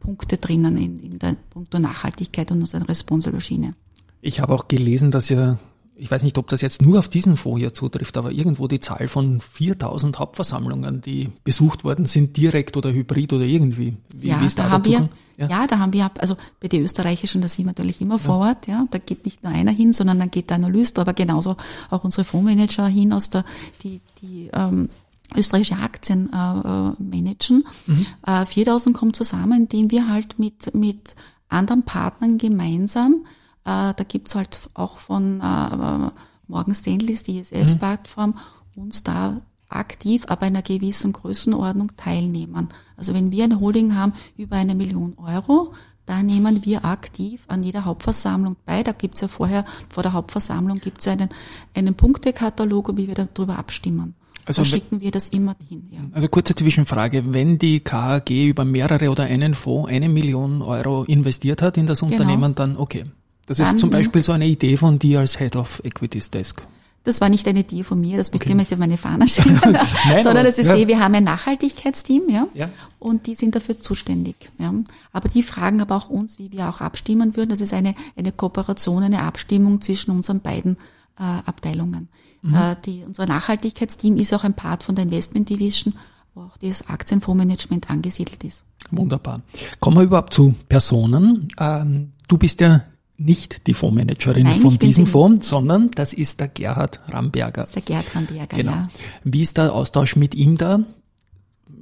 Punkte 0.00 0.38
drinnen 0.38 0.76
in, 0.76 0.96
in 0.98 1.18
der 1.18 1.36
Punkt 1.50 1.74
Nachhaltigkeit 1.74 2.50
und 2.50 2.60
unserer 2.60 2.88
Responsible 2.88 3.40
Schiene. 3.40 3.74
Ich 4.20 4.40
habe 4.40 4.52
auch 4.52 4.68
gelesen, 4.68 5.10
dass 5.10 5.30
ihr, 5.30 5.58
ich 5.96 6.10
weiß 6.10 6.22
nicht, 6.22 6.38
ob 6.38 6.48
das 6.48 6.60
jetzt 6.60 6.82
nur 6.82 6.98
auf 6.98 7.08
diesen 7.08 7.36
Fonds 7.36 7.60
hier 7.60 7.74
zutrifft, 7.74 8.16
aber 8.16 8.32
irgendwo 8.32 8.66
die 8.66 8.80
Zahl 8.80 9.06
von 9.06 9.40
4000 9.40 10.18
Hauptversammlungen, 10.18 11.00
die 11.00 11.30
besucht 11.44 11.84
worden 11.84 12.06
sind, 12.06 12.36
direkt 12.36 12.76
oder 12.76 12.92
hybrid 12.92 13.32
oder 13.32 13.44
irgendwie. 13.44 13.96
Wie, 14.14 14.28
ja, 14.28 14.40
wie 14.40 14.46
ist 14.46 14.58
da, 14.58 14.64
da 14.64 14.70
haben 14.70 14.84
wir, 14.84 15.08
ja. 15.36 15.48
ja. 15.48 15.66
da 15.66 15.78
haben 15.78 15.92
wir, 15.92 16.10
also 16.18 16.36
bei 16.60 16.68
den 16.68 16.82
österreichischen, 16.82 17.40
da 17.40 17.48
sind 17.48 17.66
wir 17.66 17.70
natürlich 17.70 18.00
immer 18.00 18.16
ja. 18.16 18.22
vor 18.22 18.38
Ort, 18.38 18.66
ja, 18.66 18.86
da 18.90 18.98
geht 18.98 19.24
nicht 19.24 19.44
nur 19.44 19.52
einer 19.52 19.72
hin, 19.72 19.92
sondern 19.92 20.18
dann 20.18 20.30
geht 20.30 20.50
der 20.50 20.56
Analyst, 20.56 20.98
aber 20.98 21.12
genauso 21.12 21.56
auch 21.90 22.02
unsere 22.02 22.24
Fondsmanager 22.24 22.88
hin 22.88 23.12
aus 23.12 23.30
der, 23.30 23.44
die, 23.82 24.00
die, 24.20 24.50
ähm, 24.52 24.88
österreichische 25.36 25.76
Aktien 25.76 26.30
äh, 26.32 26.36
äh 26.36 26.92
managen. 26.98 27.64
Mhm. 27.86 28.06
Äh, 28.26 28.44
4000 28.44 28.96
kommt 28.96 29.16
zusammen, 29.16 29.62
indem 29.62 29.90
wir 29.90 30.08
halt 30.08 30.38
mit, 30.38 30.74
mit 30.74 31.14
anderen 31.48 31.82
Partnern 31.82 32.38
gemeinsam, 32.38 33.26
äh, 33.64 33.94
da 33.94 34.04
gibt's 34.06 34.34
halt 34.34 34.70
auch 34.74 34.98
von 34.98 35.40
äh, 35.40 36.10
Morgan 36.46 36.74
Stanley, 36.74 37.18
die 37.26 37.38
ISS-Plattform, 37.38 38.34
mhm. 38.74 38.82
uns 38.82 39.02
da 39.02 39.40
aktiv, 39.68 40.24
aber 40.28 40.46
in 40.46 40.54
einer 40.56 40.62
gewissen 40.62 41.12
Größenordnung 41.12 41.96
teilnehmen. 41.96 42.68
Also 42.96 43.12
wenn 43.12 43.30
wir 43.30 43.44
eine 43.44 43.60
Holding 43.60 43.94
haben 43.94 44.14
über 44.36 44.56
eine 44.56 44.74
Million 44.74 45.14
Euro, 45.18 45.74
da 46.06 46.22
nehmen 46.22 46.64
wir 46.64 46.86
aktiv 46.86 47.44
an 47.48 47.62
jeder 47.62 47.84
Hauptversammlung 47.84 48.56
bei. 48.64 48.82
Da 48.82 48.92
gibt's 48.92 49.20
ja 49.20 49.28
vorher, 49.28 49.66
vor 49.90 50.02
der 50.02 50.14
Hauptversammlung 50.14 50.80
gibt's 50.80 51.04
ja 51.04 51.12
einen, 51.12 51.28
einen 51.74 51.94
Punktekatalog, 51.94 52.96
wie 52.96 53.08
wir 53.08 53.14
darüber 53.14 53.58
abstimmen. 53.58 54.14
Also 54.48 54.62
da 54.62 54.64
schicken 54.64 55.00
wir 55.02 55.10
das 55.10 55.28
immer 55.28 55.54
hin. 55.68 55.88
Ja. 55.90 56.00
Also 56.12 56.28
kurze 56.28 56.54
Zwischenfrage. 56.54 57.34
Wenn 57.34 57.58
die 57.58 57.80
KAG 57.80 58.30
über 58.30 58.64
mehrere 58.64 59.10
oder 59.10 59.24
einen 59.24 59.54
Fonds 59.54 59.90
eine 59.90 60.08
Million 60.08 60.62
Euro 60.62 61.04
investiert 61.04 61.60
hat 61.60 61.76
in 61.76 61.86
das 61.86 62.00
genau. 62.00 62.12
Unternehmen, 62.12 62.54
dann 62.54 62.76
okay. 62.78 63.04
Das 63.44 63.58
dann, 63.58 63.76
ist 63.76 63.80
zum 63.80 63.90
Beispiel 63.90 64.22
so 64.22 64.32
eine 64.32 64.46
Idee 64.46 64.76
von 64.76 64.98
dir 64.98 65.20
als 65.20 65.38
Head 65.38 65.56
of 65.56 65.82
Equities 65.84 66.30
Desk. 66.30 66.62
Das 67.04 67.20
war 67.20 67.28
nicht 67.28 67.46
eine 67.46 67.60
Idee 67.60 67.84
von 67.84 68.00
mir, 68.00 68.16
das 68.16 68.32
möchte 68.32 68.52
okay. 68.52 68.60
ich 68.60 68.72
auf 68.72 68.78
meine 68.78 68.98
Fahne 68.98 69.28
schreiben, 69.28 69.78
sondern 70.22 70.44
das 70.44 70.58
ist 70.58 70.66
ja. 70.66 70.76
die, 70.76 70.88
wir 70.88 70.98
haben 70.98 71.14
ein 71.14 71.24
Nachhaltigkeitsteam, 71.24 72.24
ja, 72.28 72.48
ja, 72.52 72.68
und 72.98 73.26
die 73.26 73.34
sind 73.34 73.54
dafür 73.54 73.78
zuständig, 73.78 74.36
ja. 74.58 74.74
Aber 75.12 75.28
die 75.28 75.42
fragen 75.42 75.80
aber 75.80 75.96
auch 75.96 76.10
uns, 76.10 76.38
wie 76.38 76.52
wir 76.52 76.68
auch 76.68 76.80
abstimmen 76.80 77.36
würden. 77.36 77.50
Das 77.50 77.60
ist 77.60 77.72
eine, 77.72 77.94
eine 78.16 78.32
Kooperation, 78.32 79.02
eine 79.02 79.22
Abstimmung 79.22 79.80
zwischen 79.80 80.10
unseren 80.10 80.40
beiden 80.40 80.76
äh, 81.18 81.22
Abteilungen. 81.22 82.08
Mhm. 82.42 82.54
Äh, 82.54 82.76
die, 82.84 83.04
unser 83.04 83.26
Nachhaltigkeitsteam 83.26 84.16
ist 84.16 84.32
auch 84.32 84.44
ein 84.44 84.54
Part 84.54 84.82
von 84.82 84.94
der 84.94 85.04
Investment 85.04 85.48
Division, 85.48 85.94
wo 86.34 86.42
auch 86.42 86.56
das 86.58 86.88
Aktienfondsmanagement 86.88 87.90
angesiedelt 87.90 88.44
ist. 88.44 88.64
Wunderbar. 88.90 89.42
Kommen 89.80 89.96
wir 89.96 90.04
überhaupt 90.04 90.32
zu 90.34 90.54
Personen. 90.68 91.48
Ähm, 91.58 92.12
du 92.28 92.38
bist 92.38 92.60
ja 92.60 92.84
nicht 93.16 93.66
die 93.66 93.74
Fondsmanagerin 93.74 94.44
Nein, 94.44 94.60
von 94.60 94.78
diesem 94.78 95.06
Fonds, 95.06 95.48
sondern 95.48 95.90
das 95.90 96.12
ist 96.12 96.38
der 96.38 96.48
Gerhard 96.48 97.00
Ramberger. 97.08 97.62
Das 97.62 97.68
ist 97.68 97.74
der 97.74 97.82
Gerhard 97.82 98.14
Ramberger, 98.14 98.56
genau. 98.56 98.70
ja. 98.70 98.88
Wie 99.24 99.42
ist 99.42 99.56
der 99.56 99.74
Austausch 99.74 100.14
mit 100.14 100.36
ihm 100.36 100.56
da? 100.56 100.80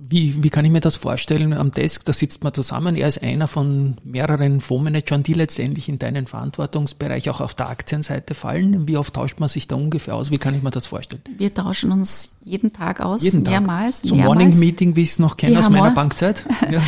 Wie, 0.09 0.42
wie 0.42 0.51
kann 0.51 0.64
ich 0.64 0.71
mir 0.71 0.81
das 0.81 0.97
vorstellen 0.97 1.53
am 1.53 1.71
Desk? 1.71 2.05
Da 2.05 2.12
sitzt 2.12 2.45
man 2.45 2.55
zusammen. 2.55 2.95
Er 2.95 3.09
ist 3.09 3.23
einer 3.23 3.49
von 3.49 3.97
mehreren 4.05 4.61
Fondsmanagern, 4.61 5.23
die 5.23 5.33
letztendlich 5.33 5.88
in 5.88 5.99
deinen 5.99 6.27
Verantwortungsbereich 6.27 7.29
auch 7.31 7.40
auf 7.40 7.55
der 7.55 7.69
Aktienseite 7.69 8.35
fallen. 8.35 8.87
Wie 8.87 8.97
oft 8.97 9.14
tauscht 9.14 9.40
man 9.40 9.49
sich 9.49 9.66
da 9.66 9.77
ungefähr 9.77 10.14
aus? 10.14 10.31
Wie 10.31 10.37
kann 10.37 10.55
ich 10.55 10.62
mir 10.62 10.71
das 10.71 10.87
vorstellen? 10.87 11.23
Wir 11.37 11.53
tauschen 11.53 11.90
uns 11.90 12.37
jeden 12.45 12.73
Tag 12.73 13.01
aus, 13.01 13.23
jeden 13.23 13.42
mehrmals. 13.42 14.03
Zum 14.03 14.19
Morning 14.19 14.57
Meeting, 14.59 14.95
wie 14.95 15.03
ich 15.03 15.11
es 15.11 15.19
noch 15.19 15.37
kenne 15.37 15.59
aus 15.59 15.71
meiner 15.71 15.90
Bankzeit. 15.90 16.45
Ja. 16.71 16.81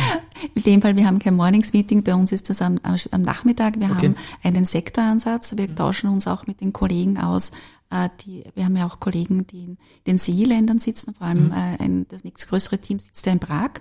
in 0.55 0.63
dem 0.63 0.81
Fall, 0.81 0.95
wir 0.97 1.05
haben 1.05 1.19
kein 1.19 1.35
Mornings 1.35 1.73
Meeting, 1.73 2.03
bei 2.03 2.13
uns 2.13 2.31
ist 2.31 2.49
das 2.49 2.61
am, 2.61 2.75
am 2.83 3.21
Nachmittag. 3.21 3.79
Wir 3.79 3.89
okay. 3.91 4.07
haben 4.07 4.15
einen 4.43 4.65
Sektoransatz. 4.65 5.55
Wir 5.55 5.73
tauschen 5.73 6.09
uns 6.09 6.27
auch 6.27 6.47
mit 6.47 6.61
den 6.61 6.73
Kollegen 6.73 7.17
aus, 7.17 7.51
äh, 7.89 8.09
die, 8.21 8.43
wir 8.55 8.63
haben 8.65 8.77
ja 8.77 8.85
auch 8.85 8.99
Kollegen, 8.99 9.47
die 9.47 9.63
in 9.63 9.77
den 10.07 10.17
Seeländern 10.17 10.79
sitzen, 10.79 11.13
vor 11.13 11.27
allem 11.27 11.47
mhm. 11.47 11.53
äh, 11.53 11.77
ein, 11.79 12.07
das 12.07 12.23
nächstgrößere 12.23 12.79
Team 12.79 12.99
sitzt 12.99 13.25
ja 13.25 13.31
in 13.31 13.39
Prag. 13.39 13.71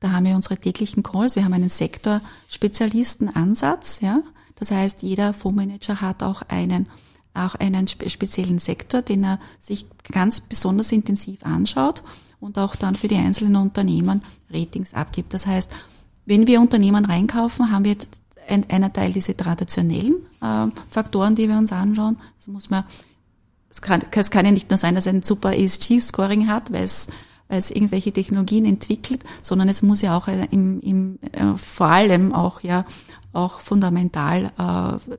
Da 0.00 0.10
haben 0.12 0.26
wir 0.26 0.34
unsere 0.34 0.58
täglichen 0.58 1.02
Calls. 1.02 1.36
Wir 1.36 1.44
haben 1.44 1.54
einen 1.54 1.70
Sektor-Spezialisten-Ansatz. 1.70 4.00
Ja? 4.00 4.22
Das 4.56 4.70
heißt, 4.70 5.02
jeder 5.02 5.32
Fondsmanager 5.32 6.00
hat 6.00 6.22
auch 6.22 6.42
einen 6.42 6.88
auch 7.36 7.56
einen 7.56 7.88
speziellen 7.88 8.60
Sektor, 8.60 9.02
den 9.02 9.24
er 9.24 9.40
sich 9.58 9.86
ganz 10.12 10.40
besonders 10.40 10.92
intensiv 10.92 11.42
anschaut 11.42 12.04
und 12.38 12.58
auch 12.58 12.76
dann 12.76 12.94
für 12.94 13.08
die 13.08 13.16
einzelnen 13.16 13.56
Unternehmen 13.56 14.22
Ratings 14.50 14.94
abgibt. 14.94 15.34
Das 15.34 15.44
heißt, 15.46 15.74
wenn 16.26 16.46
wir 16.46 16.60
Unternehmen 16.60 17.04
reinkaufen, 17.04 17.72
haben 17.72 17.84
wir 17.84 17.96
ein, 18.48 18.70
einer 18.70 18.92
Teil 18.92 19.12
diese 19.12 19.36
traditionellen 19.36 20.14
äh, 20.40 20.68
Faktoren, 20.90 21.34
die 21.34 21.48
wir 21.48 21.58
uns 21.58 21.72
anschauen. 21.72 22.18
Das 22.36 22.46
muss 22.46 22.70
man 22.70 22.84
es 23.74 23.80
kann, 23.80 24.00
es 24.08 24.30
kann 24.30 24.46
ja 24.46 24.52
nicht 24.52 24.70
nur 24.70 24.78
sein, 24.78 24.94
dass 24.94 25.06
er 25.06 25.14
ein 25.14 25.22
super 25.22 25.52
ESG-Scoring 25.52 26.46
hat, 26.46 26.72
weil 26.72 26.84
es, 26.84 27.08
weil 27.48 27.58
es 27.58 27.72
irgendwelche 27.72 28.12
Technologien 28.12 28.64
entwickelt, 28.66 29.24
sondern 29.42 29.68
es 29.68 29.82
muss 29.82 30.00
ja 30.00 30.16
auch 30.16 30.28
äh, 30.28 30.46
im, 30.52 30.78
im, 30.80 31.18
äh, 31.32 31.56
vor 31.56 31.88
allem 31.88 32.32
auch 32.32 32.60
ja 32.60 32.84
auch 33.32 33.58
fundamental 33.58 34.52
äh, 34.56 35.16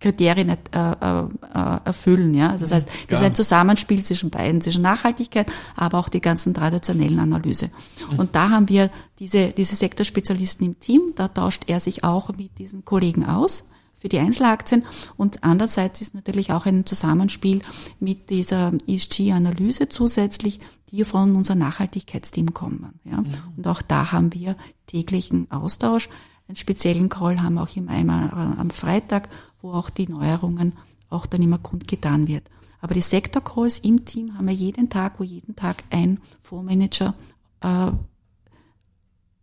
Kriterien 0.00 0.48
äh, 0.48 0.56
äh, 0.72 1.20
äh, 1.20 1.80
erfüllen. 1.84 2.32
Ja? 2.32 2.48
Also 2.48 2.64
das 2.64 2.72
heißt, 2.72 2.88
das 3.08 3.20
ist 3.20 3.26
ein 3.26 3.34
Zusammenspiel 3.34 4.02
zwischen 4.02 4.30
beiden, 4.30 4.62
zwischen 4.62 4.80
Nachhaltigkeit, 4.80 5.52
aber 5.76 5.98
auch 5.98 6.08
die 6.08 6.22
ganzen 6.22 6.54
traditionellen 6.54 7.18
Analyse. 7.18 7.70
Mhm. 8.10 8.18
Und 8.18 8.34
da 8.34 8.48
haben 8.48 8.70
wir 8.70 8.90
diese, 9.18 9.48
diese 9.48 9.76
Sektorspezialisten 9.76 10.64
im 10.64 10.80
Team, 10.80 11.12
da 11.16 11.28
tauscht 11.28 11.64
er 11.66 11.80
sich 11.80 12.02
auch 12.02 12.34
mit 12.34 12.58
diesen 12.58 12.86
Kollegen 12.86 13.26
aus 13.26 13.68
für 13.98 14.08
die 14.08 14.18
Einzelaktien 14.18 14.84
und 15.16 15.42
andererseits 15.42 16.00
ist 16.00 16.14
natürlich 16.14 16.52
auch 16.52 16.66
ein 16.66 16.86
Zusammenspiel 16.86 17.62
mit 17.98 18.30
dieser 18.30 18.72
ESG-Analyse 18.86 19.88
zusätzlich, 19.88 20.60
die 20.90 21.04
von 21.04 21.34
unserem 21.34 21.58
Nachhaltigkeitsteam 21.58 22.54
kommen. 22.54 23.00
Ja. 23.04 23.18
Mhm. 23.18 23.26
Und 23.56 23.66
auch 23.66 23.82
da 23.82 24.12
haben 24.12 24.32
wir 24.32 24.56
täglichen 24.86 25.50
Austausch. 25.50 26.08
Einen 26.46 26.56
speziellen 26.56 27.08
Call 27.08 27.42
haben 27.42 27.54
wir 27.54 27.62
auch 27.62 27.76
immer 27.76 27.90
einmal 27.90 28.30
am 28.30 28.70
Freitag, 28.70 29.28
wo 29.60 29.72
auch 29.72 29.90
die 29.90 30.08
Neuerungen 30.08 30.74
auch 31.10 31.26
dann 31.26 31.42
immer 31.42 31.58
kundgetan 31.58 32.28
wird. 32.28 32.48
Aber 32.80 32.94
die 32.94 33.00
Sektor-Calls 33.00 33.80
im 33.80 34.04
Team 34.04 34.38
haben 34.38 34.46
wir 34.46 34.54
jeden 34.54 34.88
Tag, 34.88 35.18
wo 35.18 35.24
jeden 35.24 35.56
Tag 35.56 35.82
ein 35.90 36.20
Fondsmanager 36.40 37.14
äh, 37.60 37.90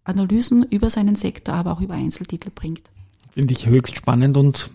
Analysen 0.05 0.63
über 0.63 0.89
seinen 0.89 1.15
Sektor, 1.15 1.55
aber 1.55 1.73
auch 1.73 1.81
über 1.81 1.95
Einzeltitel 1.95 2.51
bringt. 2.53 2.91
Finde 3.35 3.53
ich 3.53 3.67
höchst 3.67 3.97
spannend 3.97 4.37
und 4.37 4.71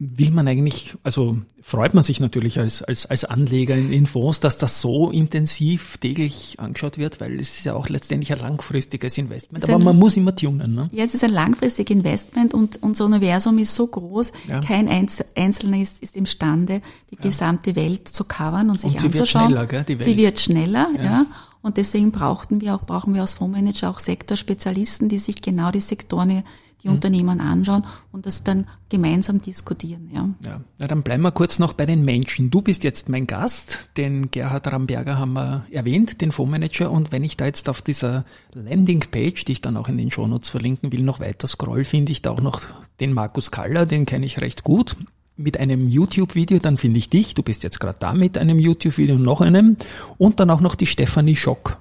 will 0.00 0.32
man 0.32 0.48
eigentlich, 0.48 0.96
also 1.04 1.38
freut 1.62 1.94
man 1.94 2.02
sich 2.02 2.18
natürlich 2.18 2.58
als, 2.58 2.82
als, 2.82 3.06
als 3.06 3.24
Anleger 3.24 3.76
in, 3.76 3.92
in 3.92 4.06
Fonds, 4.06 4.40
dass 4.40 4.58
das 4.58 4.80
so 4.80 5.10
intensiv 5.10 5.98
täglich 5.98 6.56
angeschaut 6.58 6.98
wird, 6.98 7.20
weil 7.20 7.38
es 7.38 7.58
ist 7.58 7.66
ja 7.66 7.74
auch 7.74 7.88
letztendlich 7.88 8.32
ein 8.32 8.40
langfristiges 8.40 9.16
Investment. 9.16 9.68
Aber 9.68 9.78
man 9.78 9.96
muss 9.96 10.16
immer 10.16 10.34
tunen. 10.34 10.74
Ne? 10.74 10.88
Ja, 10.90 11.04
es 11.04 11.14
ist 11.14 11.22
ein 11.22 11.30
langfristiges 11.30 11.94
Investment 11.94 12.52
und 12.52 12.82
unser 12.82 13.04
Universum 13.04 13.58
ist 13.58 13.74
so 13.76 13.86
groß, 13.86 14.32
ja. 14.48 14.60
kein 14.60 14.88
Einzelner 14.88 15.78
ist, 15.80 16.02
ist 16.02 16.16
imstande, 16.16 16.80
die 17.10 17.16
ja. 17.16 17.22
gesamte 17.22 17.76
Welt 17.76 18.08
zu 18.08 18.24
covern 18.24 18.70
und 18.70 18.80
sich 18.80 18.92
und 18.92 19.00
sie 19.00 19.06
anzuschauen. 19.06 19.50
Wird 19.50 19.52
schneller, 19.52 19.66
gell, 19.66 19.84
die 19.84 19.98
Welt. 20.00 20.08
Sie 20.08 20.16
wird 20.16 20.40
schneller, 20.40 20.88
ja. 20.96 21.04
ja. 21.04 21.26
Und 21.62 21.76
deswegen 21.76 22.10
brauchten 22.10 22.60
wir 22.60 22.74
auch, 22.74 22.82
brauchen 22.82 23.14
wir 23.14 23.20
als 23.20 23.34
Fondsmanager 23.34 23.90
auch 23.90 23.98
Sektorspezialisten, 23.98 25.08
die 25.08 25.18
sich 25.18 25.42
genau 25.42 25.70
die 25.70 25.80
Sektoren 25.80 26.42
die 26.82 26.88
mhm. 26.88 26.94
Unternehmen 26.94 27.40
anschauen 27.40 27.84
und 28.12 28.26
das 28.26 28.42
dann 28.42 28.66
gemeinsam 28.88 29.40
diskutieren. 29.40 30.10
Ja. 30.12 30.28
Ja. 30.44 30.60
ja, 30.78 30.86
dann 30.86 31.02
bleiben 31.02 31.22
wir 31.22 31.32
kurz 31.32 31.58
noch 31.58 31.72
bei 31.72 31.86
den 31.86 32.04
Menschen. 32.04 32.50
Du 32.50 32.62
bist 32.62 32.84
jetzt 32.84 33.08
mein 33.08 33.26
Gast, 33.26 33.88
den 33.96 34.30
Gerhard 34.30 34.66
Ramberger 34.72 35.18
haben 35.18 35.34
wir 35.34 35.66
erwähnt, 35.70 36.20
den 36.20 36.32
Fondsmanager. 36.32 36.90
Und 36.90 37.12
wenn 37.12 37.24
ich 37.24 37.36
da 37.36 37.46
jetzt 37.46 37.68
auf 37.68 37.82
dieser 37.82 38.24
Landingpage, 38.54 39.44
die 39.44 39.52
ich 39.52 39.60
dann 39.60 39.76
auch 39.76 39.88
in 39.88 39.98
den 39.98 40.10
Shownotes 40.10 40.50
verlinken 40.50 40.92
will, 40.92 41.02
noch 41.02 41.20
weiter 41.20 41.46
scroll, 41.46 41.84
finde 41.84 42.12
ich 42.12 42.22
da 42.22 42.30
auch 42.30 42.40
noch 42.40 42.62
den 43.00 43.12
Markus 43.12 43.50
Kaller, 43.50 43.86
den 43.86 44.06
kenne 44.06 44.26
ich 44.26 44.40
recht 44.40 44.64
gut 44.64 44.96
mit 45.40 45.58
einem 45.58 45.88
YouTube-Video, 45.88 46.58
dann 46.58 46.76
finde 46.76 46.98
ich 46.98 47.10
dich, 47.10 47.34
du 47.34 47.42
bist 47.42 47.62
jetzt 47.62 47.80
gerade 47.80 47.98
da 47.98 48.12
mit 48.12 48.38
einem 48.38 48.58
YouTube-Video 48.58 49.16
und 49.16 49.22
noch 49.22 49.40
einem 49.40 49.76
und 50.18 50.40
dann 50.40 50.50
auch 50.50 50.60
noch 50.60 50.74
die 50.74 50.86
Stefanie 50.86 51.36
Schock. 51.36 51.78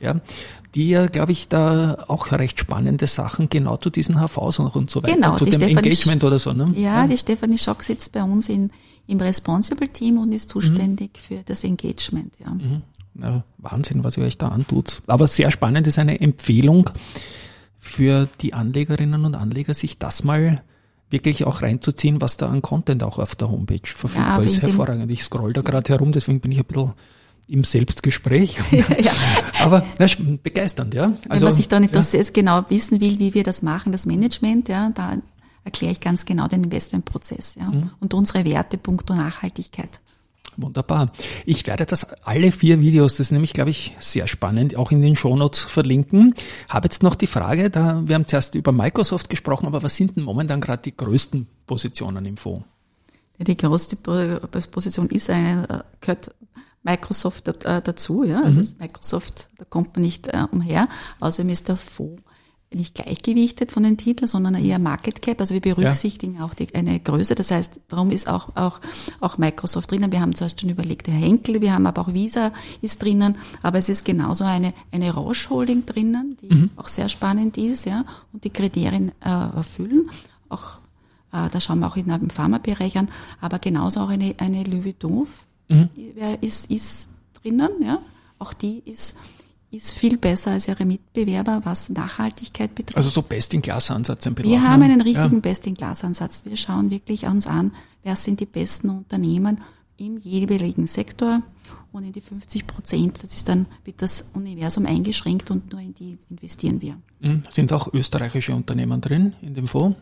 Ja, 0.00 0.20
die 0.74 0.88
ja, 0.88 1.06
glaube 1.06 1.32
ich, 1.32 1.48
da 1.48 2.04
auch 2.08 2.30
recht 2.32 2.60
spannende 2.60 3.06
Sachen 3.06 3.48
genau 3.48 3.76
zu 3.76 3.90
diesen 3.90 4.16
HVs 4.16 4.60
und 4.60 4.90
so 4.90 5.02
weiter, 5.02 5.14
genau, 5.14 5.34
zu 5.34 5.44
dem 5.44 5.54
Stefanie 5.54 5.76
Engagement 5.76 6.24
oder 6.24 6.38
so. 6.38 6.52
Ne? 6.52 6.72
Ja, 6.74 7.02
ja, 7.02 7.06
die 7.06 7.18
Stefanie 7.18 7.58
Schock 7.58 7.82
sitzt 7.82 8.12
bei 8.12 8.22
uns 8.22 8.48
in, 8.48 8.70
im 9.06 9.18
Responsible 9.18 9.88
Team 9.88 10.18
und 10.18 10.32
ist 10.32 10.48
zuständig 10.48 11.10
mhm. 11.14 11.18
für 11.18 11.42
das 11.44 11.64
Engagement. 11.64 12.34
Ja. 12.38 12.50
Mhm. 12.50 12.82
ja. 13.20 13.44
Wahnsinn, 13.58 14.04
was 14.04 14.16
ihr 14.16 14.24
euch 14.24 14.38
da 14.38 14.48
antut. 14.48 15.02
Aber 15.06 15.26
sehr 15.26 15.50
spannend 15.50 15.86
ist 15.86 15.98
eine 15.98 16.20
Empfehlung 16.20 16.90
für 17.78 18.28
die 18.40 18.54
Anlegerinnen 18.54 19.24
und 19.24 19.34
Anleger, 19.34 19.74
sich 19.74 19.98
das 19.98 20.22
mal 20.22 20.62
wirklich 21.10 21.44
auch 21.44 21.62
reinzuziehen, 21.62 22.20
was 22.20 22.36
da 22.36 22.48
an 22.48 22.62
Content 22.62 23.02
auch 23.02 23.18
auf 23.18 23.34
der 23.34 23.50
Homepage 23.50 23.80
verfügbar 23.84 24.40
ja, 24.40 24.44
ist. 24.44 24.62
Hervorragend. 24.62 25.10
Ich 25.10 25.24
scroll 25.24 25.52
da 25.52 25.60
gerade 25.60 25.88
herum, 25.92 26.12
deswegen 26.12 26.40
bin 26.40 26.52
ich 26.52 26.58
ein 26.58 26.64
bisschen 26.64 26.92
im 27.48 27.64
Selbstgespräch. 27.64 28.56
ja. 28.70 29.12
Aber 29.60 29.84
na, 29.98 30.06
begeisternd, 30.42 30.94
ja. 30.94 31.12
Also, 31.28 31.42
Wenn 31.42 31.42
man 31.42 31.56
sich 31.56 31.68
da 31.68 31.80
nicht 31.80 31.94
ja. 31.94 32.00
das 32.00 32.32
genau 32.32 32.64
wissen 32.68 33.00
will, 33.00 33.18
wie 33.18 33.34
wir 33.34 33.42
das 33.42 33.62
machen, 33.62 33.92
das 33.92 34.06
Management, 34.06 34.68
ja, 34.68 34.90
da 34.90 35.16
erkläre 35.64 35.92
ich 35.92 36.00
ganz 36.00 36.24
genau 36.24 36.46
den 36.46 36.64
Investmentprozess 36.64 37.56
ja, 37.56 37.66
mhm. 37.66 37.90
und 38.00 38.14
unsere 38.14 38.44
Werte 38.44 38.78
punkto 38.78 39.14
Nachhaltigkeit. 39.14 40.00
Wunderbar. 40.62 41.12
Ich 41.46 41.66
werde 41.66 41.86
das 41.86 42.06
alle 42.24 42.52
vier 42.52 42.80
Videos, 42.80 43.14
das 43.14 43.28
ist 43.28 43.32
nämlich, 43.32 43.52
glaube 43.52 43.70
ich, 43.70 43.96
sehr 43.98 44.26
spannend, 44.26 44.76
auch 44.76 44.90
in 44.90 45.00
den 45.00 45.16
Shownotes 45.16 45.60
verlinken. 45.60 46.34
Habe 46.68 46.86
jetzt 46.86 47.02
noch 47.02 47.14
die 47.14 47.26
Frage, 47.26 47.70
da 47.70 48.02
wir 48.06 48.14
haben 48.14 48.26
zuerst 48.26 48.54
über 48.54 48.72
Microsoft 48.72 49.30
gesprochen, 49.30 49.66
aber 49.66 49.82
was 49.82 49.96
sind 49.96 50.16
denn 50.16 50.24
momentan 50.24 50.60
gerade 50.60 50.82
die 50.82 50.96
größten 50.96 51.46
Positionen 51.66 52.24
im 52.26 52.36
Fonds? 52.36 52.64
Die 53.38 53.56
größte 53.56 53.96
Position 53.96 55.08
ist 55.08 55.30
eine, 55.30 55.68
äh, 55.68 55.78
gehört 56.00 56.34
Microsoft 56.82 57.48
äh, 57.48 57.80
dazu, 57.82 58.24
ja. 58.24 58.42
Also 58.42 58.60
mhm. 58.60 58.68
Microsoft, 58.80 59.48
da 59.56 59.64
kommt 59.64 59.96
man 59.96 60.02
nicht 60.02 60.28
äh, 60.28 60.44
umher. 60.50 60.88
Außerdem 61.20 61.50
ist 61.50 61.68
der 61.68 61.76
Fonds 61.76 62.22
nicht 62.72 62.94
gleichgewichtet 62.94 63.72
von 63.72 63.82
den 63.82 63.96
Titeln, 63.96 64.28
sondern 64.28 64.54
eher 64.54 64.78
Market 64.78 65.22
Cap. 65.22 65.40
Also 65.40 65.54
wir 65.54 65.60
berücksichtigen 65.60 66.36
ja. 66.36 66.44
auch 66.44 66.54
die, 66.54 66.72
eine 66.74 67.00
Größe. 67.00 67.34
Das 67.34 67.50
heißt, 67.50 67.80
darum 67.88 68.10
ist 68.12 68.28
auch, 68.28 68.54
auch, 68.54 68.80
auch 69.20 69.38
Microsoft 69.38 69.90
drinnen. 69.90 70.12
Wir 70.12 70.20
haben 70.20 70.36
zuerst 70.36 70.60
schon 70.60 70.70
überlegt, 70.70 71.08
der 71.08 71.14
Henkel, 71.14 71.60
wir 71.60 71.72
haben 71.72 71.86
aber 71.86 72.02
auch 72.02 72.14
Visa 72.14 72.52
ist 72.80 73.02
drinnen. 73.02 73.36
Aber 73.62 73.78
es 73.78 73.88
ist 73.88 74.04
genauso 74.04 74.44
eine, 74.44 74.72
eine 74.92 75.12
Roche 75.12 75.50
Holding 75.50 75.84
drinnen, 75.84 76.36
die 76.40 76.54
mhm. 76.54 76.70
auch 76.76 76.86
sehr 76.86 77.08
spannend 77.08 77.58
ist, 77.58 77.86
ja, 77.86 78.04
und 78.32 78.44
die 78.44 78.50
Kriterien 78.50 79.10
äh, 79.20 79.28
erfüllen. 79.28 80.08
Auch, 80.48 80.78
äh, 81.32 81.48
da 81.50 81.60
schauen 81.60 81.80
wir 81.80 81.88
auch 81.88 81.96
in 81.96 82.08
einem 82.08 82.30
Pharmabereich 82.30 82.96
an. 82.98 83.08
Aber 83.40 83.58
genauso 83.58 84.00
auch 84.00 84.10
eine, 84.10 84.36
eine 84.38 84.62
Louis 84.62 84.84
Vuitton 84.84 85.26
mhm. 85.68 85.88
ist, 86.40 86.70
ist 86.70 87.10
drinnen, 87.42 87.70
ja. 87.82 87.98
Auch 88.38 88.52
die 88.52 88.80
ist, 88.84 89.18
ist 89.70 89.92
viel 89.92 90.18
besser 90.18 90.50
als 90.52 90.66
ihre 90.66 90.84
Mitbewerber, 90.84 91.60
was 91.64 91.90
Nachhaltigkeit 91.90 92.74
betrifft. 92.74 92.96
Also 92.96 93.10
so 93.10 93.22
Best-in-Class-Ansatz 93.22 94.26
ein 94.26 94.36
Wir 94.38 94.62
haben 94.62 94.82
einen 94.82 95.00
richtigen 95.00 95.36
ja. 95.36 95.40
Best-in-Class-Ansatz. 95.40 96.44
Wir 96.44 96.56
schauen 96.56 96.90
wirklich 96.90 97.26
uns 97.26 97.46
an, 97.46 97.72
wer 98.02 98.16
sind 98.16 98.40
die 98.40 98.46
besten 98.46 98.90
Unternehmen 98.90 99.60
im 99.96 100.16
jeweiligen 100.18 100.86
Sektor 100.86 101.42
und 101.92 102.04
in 102.04 102.12
die 102.12 102.20
50 102.20 102.66
Prozent, 102.66 103.22
das 103.22 103.34
ist 103.34 103.48
dann, 103.48 103.66
wird 103.84 104.02
das 104.02 104.30
Universum 104.32 104.86
eingeschränkt 104.86 105.50
und 105.50 105.70
nur 105.72 105.80
in 105.80 105.94
die 105.94 106.18
investieren 106.30 106.80
wir. 106.80 106.96
Mhm. 107.20 107.42
Sind 107.50 107.72
auch 107.72 107.92
österreichische 107.92 108.54
Unternehmen 108.54 109.00
drin 109.00 109.34
in 109.42 109.54
dem 109.54 109.68
Fonds? 109.68 109.96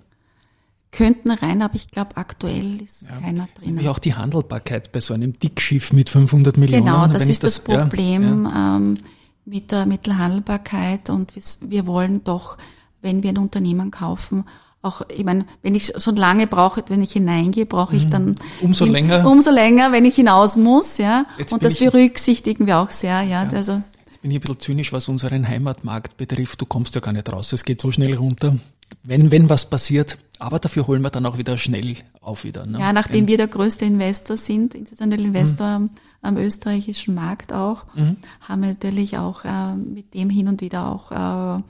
Könnten 0.90 1.30
rein, 1.30 1.60
aber 1.60 1.74
ich 1.74 1.90
glaube, 1.90 2.16
aktuell 2.16 2.80
ist 2.80 3.08
ja. 3.08 3.18
keiner 3.18 3.48
drin. 3.58 3.78
Ja, 3.78 3.90
auch 3.90 3.98
die 3.98 4.14
Handelbarkeit 4.14 4.90
bei 4.92 5.00
so 5.00 5.12
einem 5.12 5.38
Dickschiff 5.38 5.92
mit 5.92 6.08
500 6.08 6.56
Millionen. 6.56 6.84
Genau, 6.84 7.06
das 7.06 7.28
ist 7.28 7.44
das, 7.44 7.56
das, 7.56 7.64
Problem. 7.64 8.44
Ja, 8.44 8.76
ähm, 8.76 8.98
mit 9.48 9.72
der 9.72 9.86
Mittelhandelbarkeit 9.86 11.10
und 11.10 11.32
wir 11.60 11.86
wollen 11.86 12.22
doch, 12.24 12.58
wenn 13.00 13.22
wir 13.22 13.30
ein 13.30 13.38
Unternehmen 13.38 13.90
kaufen, 13.90 14.44
auch, 14.80 15.02
ich 15.08 15.24
meine, 15.24 15.44
wenn 15.62 15.74
ich 15.74 15.92
schon 15.98 16.14
lange 16.14 16.46
brauche, 16.46 16.84
wenn 16.88 17.02
ich 17.02 17.12
hineingehe, 17.12 17.66
brauche 17.66 17.96
ich 17.96 18.06
mhm. 18.06 18.10
dann 18.10 18.34
umso 18.60 18.84
in, 18.84 18.92
länger, 18.92 19.28
umso 19.28 19.50
länger, 19.50 19.90
wenn 19.90 20.04
ich 20.04 20.14
hinaus 20.14 20.56
muss, 20.56 20.98
ja. 20.98 21.26
Jetzt 21.36 21.52
und 21.52 21.64
das 21.64 21.78
berücksichtigen 21.78 22.66
wir 22.66 22.78
auch 22.78 22.90
sehr, 22.90 23.22
ja. 23.22 23.42
ja. 23.42 23.50
Also 23.50 23.82
Jetzt 24.06 24.22
bin 24.22 24.30
ich 24.30 24.36
ein 24.36 24.40
bisschen 24.40 24.60
zynisch, 24.60 24.92
was 24.92 25.08
unseren 25.08 25.48
Heimatmarkt 25.48 26.16
betrifft. 26.16 26.60
Du 26.60 26.66
kommst 26.66 26.94
ja 26.94 27.00
gar 27.00 27.12
nicht 27.12 27.30
raus. 27.30 27.52
Es 27.52 27.64
geht 27.64 27.80
so 27.80 27.90
schnell 27.90 28.14
runter. 28.14 28.56
Wenn, 29.02 29.30
wenn 29.32 29.48
was 29.48 29.68
passiert, 29.68 30.16
aber 30.38 30.58
dafür 30.58 30.86
holen 30.86 31.02
wir 31.02 31.10
dann 31.10 31.26
auch 31.26 31.38
wieder 31.38 31.58
schnell 31.58 31.96
auf 32.20 32.44
wieder. 32.44 32.66
Ne? 32.66 32.78
Ja, 32.78 32.92
nachdem 32.92 33.26
wir 33.26 33.36
der 33.36 33.48
größte 33.48 33.84
Investor 33.84 34.36
sind, 34.36 34.74
insbesondere 34.74 35.20
Investor 35.20 35.66
mhm. 35.78 35.90
am, 36.22 36.36
am, 36.36 36.42
österreichischen 36.42 37.14
Markt 37.14 37.52
auch, 37.52 37.84
mhm. 37.94 38.16
haben 38.40 38.62
wir 38.62 38.68
natürlich 38.68 39.18
auch 39.18 39.44
äh, 39.44 39.74
mit 39.74 40.14
dem 40.14 40.30
hin 40.30 40.48
und 40.48 40.60
wieder 40.60 40.88
auch 40.88 41.12
äh, 41.12 41.62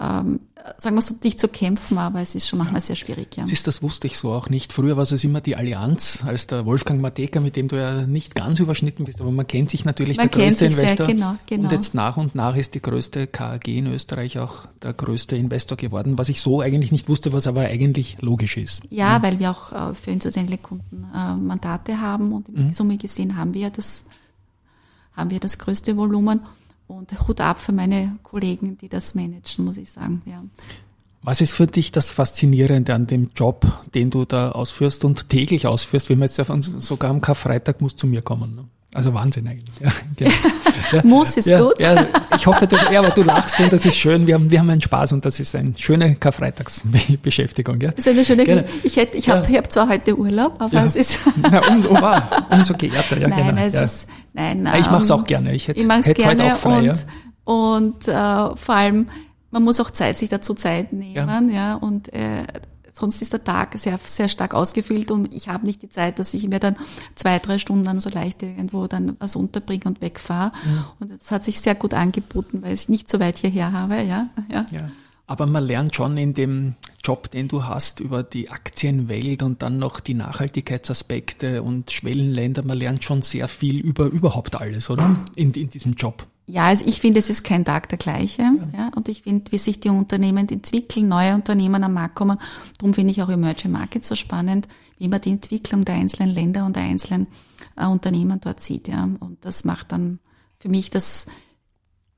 ähm, 0.00 0.40
sagen 0.76 0.96
wir 0.96 1.02
so, 1.02 1.14
dich 1.14 1.38
zu 1.38 1.48
kämpfen, 1.48 1.98
aber 1.98 2.20
es 2.20 2.34
ist 2.34 2.48
schon 2.48 2.58
manchmal 2.58 2.80
sehr 2.80 2.96
schwierig. 2.96 3.36
Ja. 3.36 3.46
Siehst, 3.46 3.66
das 3.66 3.82
wusste 3.82 4.06
ich 4.06 4.18
so 4.18 4.32
auch 4.32 4.48
nicht. 4.48 4.72
Früher 4.72 4.96
war 4.96 5.02
es 5.02 5.24
immer 5.24 5.40
die 5.40 5.56
Allianz, 5.56 6.22
als 6.26 6.46
der 6.46 6.66
Wolfgang 6.66 7.00
Mateka, 7.00 7.40
mit 7.40 7.56
dem 7.56 7.68
du 7.68 7.76
ja 7.76 8.06
nicht 8.06 8.34
ganz 8.34 8.60
überschnitten 8.60 9.04
bist, 9.04 9.20
aber 9.20 9.30
man 9.30 9.46
kennt 9.46 9.70
sich 9.70 9.84
natürlich 9.84 10.16
man 10.16 10.30
der 10.30 10.42
größte 10.42 10.66
Investor. 10.66 11.06
Sehr, 11.06 11.14
genau, 11.14 11.34
genau. 11.46 11.64
Und 11.64 11.72
jetzt 11.72 11.94
nach 11.94 12.16
und 12.16 12.34
nach 12.34 12.56
ist 12.56 12.74
die 12.74 12.82
größte 12.82 13.26
KAG 13.26 13.68
in 13.68 13.86
Österreich 13.86 14.38
auch 14.38 14.66
der 14.82 14.92
größte 14.92 15.36
Investor 15.36 15.76
geworden, 15.76 16.18
was 16.18 16.28
ich 16.28 16.40
so 16.40 16.60
eigentlich 16.60 16.92
nicht 16.92 17.08
wusste, 17.08 17.32
was 17.32 17.46
aber 17.46 17.62
eigentlich 17.62 18.20
logisch 18.20 18.56
ist. 18.56 18.82
Ja, 18.90 19.16
ja. 19.16 19.22
weil 19.22 19.38
wir 19.38 19.50
auch 19.50 19.72
äh, 19.72 19.94
für 19.94 20.10
institutionelle 20.10 20.58
Kunden 20.58 21.06
äh, 21.14 21.34
Mandate 21.34 22.00
haben 22.00 22.32
und 22.32 22.48
im 22.48 22.66
mhm. 22.66 22.72
Summe 22.72 22.96
gesehen 22.98 23.36
haben 23.36 23.54
wir 23.54 23.70
das, 23.70 24.04
haben 25.14 25.30
wir 25.30 25.40
das 25.40 25.58
größte 25.58 25.96
Volumen. 25.96 26.40
Und 26.88 27.28
Hut 27.28 27.40
ab 27.40 27.60
für 27.60 27.72
meine 27.72 28.16
Kollegen, 28.22 28.76
die 28.78 28.88
das 28.88 29.14
managen, 29.14 29.64
muss 29.64 29.76
ich 29.76 29.90
sagen. 29.90 30.22
Ja. 30.26 30.42
Was 31.22 31.40
ist 31.40 31.52
für 31.52 31.66
dich 31.66 31.92
das 31.92 32.10
Faszinierende 32.10 32.94
an 32.94 33.06
dem 33.06 33.30
Job, 33.36 33.66
den 33.94 34.10
du 34.10 34.24
da 34.24 34.52
ausführst 34.52 35.04
und 35.04 35.28
täglich 35.28 35.66
ausführst? 35.66 36.08
Wenn 36.08 36.18
man 36.18 36.28
jetzt 36.28 36.80
sogar 36.80 37.10
am 37.10 37.20
Karfreitag 37.20 37.80
muss 37.80 37.96
zu 37.96 38.06
mir 38.06 38.22
kommen. 38.22 38.54
Ne? 38.54 38.64
Also 38.94 39.12
Wahnsinn 39.12 39.46
eigentlich. 39.46 39.78
Ja, 39.80 39.90
genau. 40.16 40.30
ja, 40.92 41.02
Muss 41.04 41.36
ist 41.36 41.46
ja, 41.46 41.60
gut. 41.60 41.78
Ja, 41.78 42.06
ich 42.34 42.46
hoffe, 42.46 42.66
du, 42.66 42.76
ja, 42.90 43.00
aber 43.00 43.10
du 43.10 43.22
lachst 43.22 43.60
und 43.60 43.70
das 43.70 43.84
ist 43.84 43.98
schön. 43.98 44.26
Wir 44.26 44.34
haben, 44.34 44.50
wir 44.50 44.58
haben 44.58 44.70
einen 44.70 44.80
Spaß 44.80 45.12
und 45.12 45.26
das 45.26 45.40
ist 45.40 45.54
eine 45.54 45.74
schöne 45.76 46.14
Karfreitagsbeschäftigung. 46.14 47.80
Ja. 47.82 47.90
Das 47.90 48.06
ist 48.06 48.08
eine 48.08 48.24
schöne. 48.24 48.44
Gerne. 48.44 48.64
Ich 48.82 48.96
hätte, 48.96 49.18
ich 49.18 49.28
habe, 49.28 49.46
ich 49.46 49.56
habe 49.58 49.68
zwar 49.68 49.90
heute 49.90 50.18
Urlaub, 50.18 50.54
aber 50.58 50.84
es 50.84 50.96
ist. 50.96 51.20
Na, 51.36 51.60
um, 51.68 51.84
wow, 51.84 52.22
umso 52.50 52.72
geehrter. 52.74 53.18
Ja, 53.18 53.28
nein, 53.28 53.48
genau, 53.48 53.60
es 53.60 53.74
ist, 53.74 54.08
nein, 54.32 54.62
nein. 54.62 54.80
Ich 54.80 54.90
mache 54.90 55.02
es 55.02 55.10
auch 55.10 55.24
gerne. 55.24 55.54
Ich 55.54 55.68
hätte, 55.68 55.80
ich 55.80 55.86
hätte 55.86 56.14
gerne 56.14 56.44
heute 56.44 56.54
auch 56.54 56.58
frei. 56.58 56.78
Und, 57.44 58.06
ja. 58.06 58.46
und 58.46 58.52
äh, 58.52 58.56
vor 58.56 58.74
allem, 58.74 59.08
man 59.50 59.64
muss 59.64 59.80
auch 59.80 59.90
Zeit, 59.90 60.16
sich 60.16 60.30
dazu 60.30 60.54
Zeit 60.54 60.94
nehmen, 60.94 61.52
ja, 61.52 61.74
und 61.74 62.10
äh, 62.14 62.44
sonst 62.98 63.22
ist 63.22 63.32
der 63.32 63.44
Tag 63.44 63.76
sehr, 63.78 63.98
sehr 63.98 64.28
stark 64.28 64.54
ausgefüllt 64.54 65.10
und 65.10 65.32
ich 65.32 65.48
habe 65.48 65.66
nicht 65.66 65.82
die 65.82 65.88
Zeit, 65.88 66.18
dass 66.18 66.34
ich 66.34 66.48
mir 66.48 66.58
dann 66.58 66.76
zwei, 67.14 67.38
drei 67.38 67.58
Stunden 67.58 67.84
dann 67.84 68.00
so 68.00 68.10
leicht 68.10 68.42
irgendwo 68.42 68.86
dann 68.86 69.16
was 69.18 69.36
unterbringe 69.36 69.84
und 69.86 70.00
wegfahre. 70.00 70.52
Ja. 70.64 70.92
Und 71.00 71.10
das 71.10 71.30
hat 71.30 71.44
sich 71.44 71.60
sehr 71.60 71.74
gut 71.74 71.94
angeboten, 71.94 72.62
weil 72.62 72.72
ich 72.72 72.88
nicht 72.88 73.08
so 73.08 73.20
weit 73.20 73.38
hierher 73.38 73.72
habe, 73.72 74.02
ja. 74.02 74.28
ja. 74.50 74.66
ja. 74.70 74.90
Aber 75.26 75.46
man 75.46 75.64
lernt 75.64 75.94
schon 75.94 76.16
in 76.16 76.32
dem 76.32 76.74
Job, 77.04 77.30
den 77.30 77.48
du 77.48 77.64
hast, 77.64 78.00
über 78.00 78.22
die 78.22 78.50
Aktienwelt 78.50 79.42
und 79.42 79.62
dann 79.62 79.78
noch 79.78 80.00
die 80.00 80.14
Nachhaltigkeitsaspekte 80.14 81.62
und 81.62 81.90
Schwellenländer, 81.90 82.62
man 82.62 82.78
lernt 82.78 83.04
schon 83.04 83.22
sehr 83.22 83.46
viel 83.46 83.78
über 83.78 84.06
überhaupt 84.06 84.58
alles, 84.58 84.88
oder? 84.88 85.16
In, 85.36 85.52
in 85.52 85.68
diesem 85.68 85.94
Job. 85.94 86.26
Ja, 86.50 86.64
also 86.64 86.86
ich 86.86 86.98
finde, 86.98 87.18
es 87.18 87.28
ist 87.28 87.44
kein 87.44 87.66
Tag 87.66 87.90
der 87.90 87.98
gleiche. 87.98 88.40
Ja. 88.40 88.78
ja. 88.78 88.90
und 88.96 89.10
ich 89.10 89.22
finde, 89.22 89.52
wie 89.52 89.58
sich 89.58 89.80
die 89.80 89.90
Unternehmen 89.90 90.48
entwickeln, 90.48 91.06
neue 91.06 91.34
Unternehmen 91.34 91.84
am 91.84 91.92
Markt 91.92 92.14
kommen. 92.14 92.38
Darum 92.78 92.94
finde 92.94 93.10
ich 93.10 93.22
auch 93.22 93.28
Emerging 93.28 93.70
Markets 93.70 94.08
so 94.08 94.14
spannend, 94.14 94.66
wie 94.96 95.08
man 95.08 95.20
die 95.20 95.32
Entwicklung 95.32 95.84
der 95.84 95.96
einzelnen 95.96 96.34
Länder 96.34 96.64
und 96.64 96.74
der 96.74 96.84
einzelnen 96.84 97.26
äh, 97.76 97.84
Unternehmen 97.84 98.40
dort 98.40 98.60
sieht. 98.60 98.88
Ja, 98.88 99.04
und 99.04 99.44
das 99.44 99.64
macht 99.64 99.92
dann 99.92 100.20
für 100.58 100.70
mich 100.70 100.88
das 100.88 101.26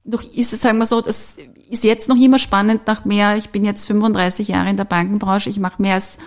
noch 0.04 0.22
ist 0.22 0.52
es, 0.52 0.62
sagen 0.62 0.78
wir 0.78 0.86
so, 0.86 1.00
das 1.00 1.36
ist 1.68 1.84
jetzt 1.84 2.08
noch 2.08 2.16
immer 2.16 2.38
spannend 2.38 2.86
nach 2.86 3.04
mehr, 3.04 3.36
ich 3.36 3.50
bin 3.50 3.64
jetzt 3.64 3.86
35 3.86 4.48
Jahre 4.48 4.70
in 4.70 4.76
der 4.76 4.84
Bankenbranche, 4.84 5.50
ich 5.50 5.58
mache 5.58 5.82
mehr 5.82 5.94
als 5.94 6.18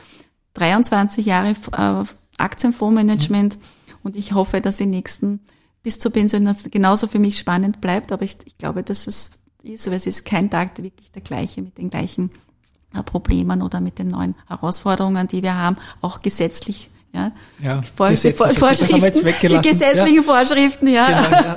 23 0.55 1.25
Jahre 1.25 1.55
äh, 1.71 2.05
Aktienfondsmanagement 2.37 3.55
mhm. 3.55 3.61
und 4.03 4.15
ich 4.15 4.33
hoffe, 4.33 4.61
dass 4.61 4.77
die 4.77 4.85
nächsten 4.85 5.39
bis 5.83 5.99
zur 5.99 6.11
Pension 6.11 6.53
genauso 6.71 7.07
für 7.07 7.19
mich 7.19 7.37
spannend 7.37 7.81
bleibt. 7.81 8.11
Aber 8.11 8.23
ich, 8.23 8.37
ich 8.45 8.57
glaube, 8.57 8.83
dass 8.83 9.05
es 9.05 9.31
ist, 9.63 9.87
weil 9.87 9.95
es 9.95 10.07
ist 10.07 10.25
kein 10.25 10.49
Tag 10.49 10.81
wirklich 10.81 11.11
der 11.11 11.21
gleiche 11.21 11.61
mit 11.61 11.77
den 11.77 11.89
gleichen 11.89 12.31
äh, 12.95 13.03
Problemen 13.03 13.61
oder 13.61 13.79
mit 13.79 13.99
den 13.99 14.09
neuen 14.09 14.35
Herausforderungen, 14.47 15.27
die 15.27 15.43
wir 15.43 15.55
haben, 15.55 15.77
auch 16.01 16.21
gesetzlich. 16.21 16.89
Ja, 17.13 17.31
ja 17.61 17.81
Vor 17.93 18.09
gesetzliche, 18.09 18.55
Vorschriften, 18.55 18.95
die 18.95 19.69
gesetzlichen 19.69 20.15
ja. 20.15 20.23
Vorschriften, 20.23 20.87
ja. 20.87 21.05
Genau, 21.05 21.29
ja. 21.29 21.55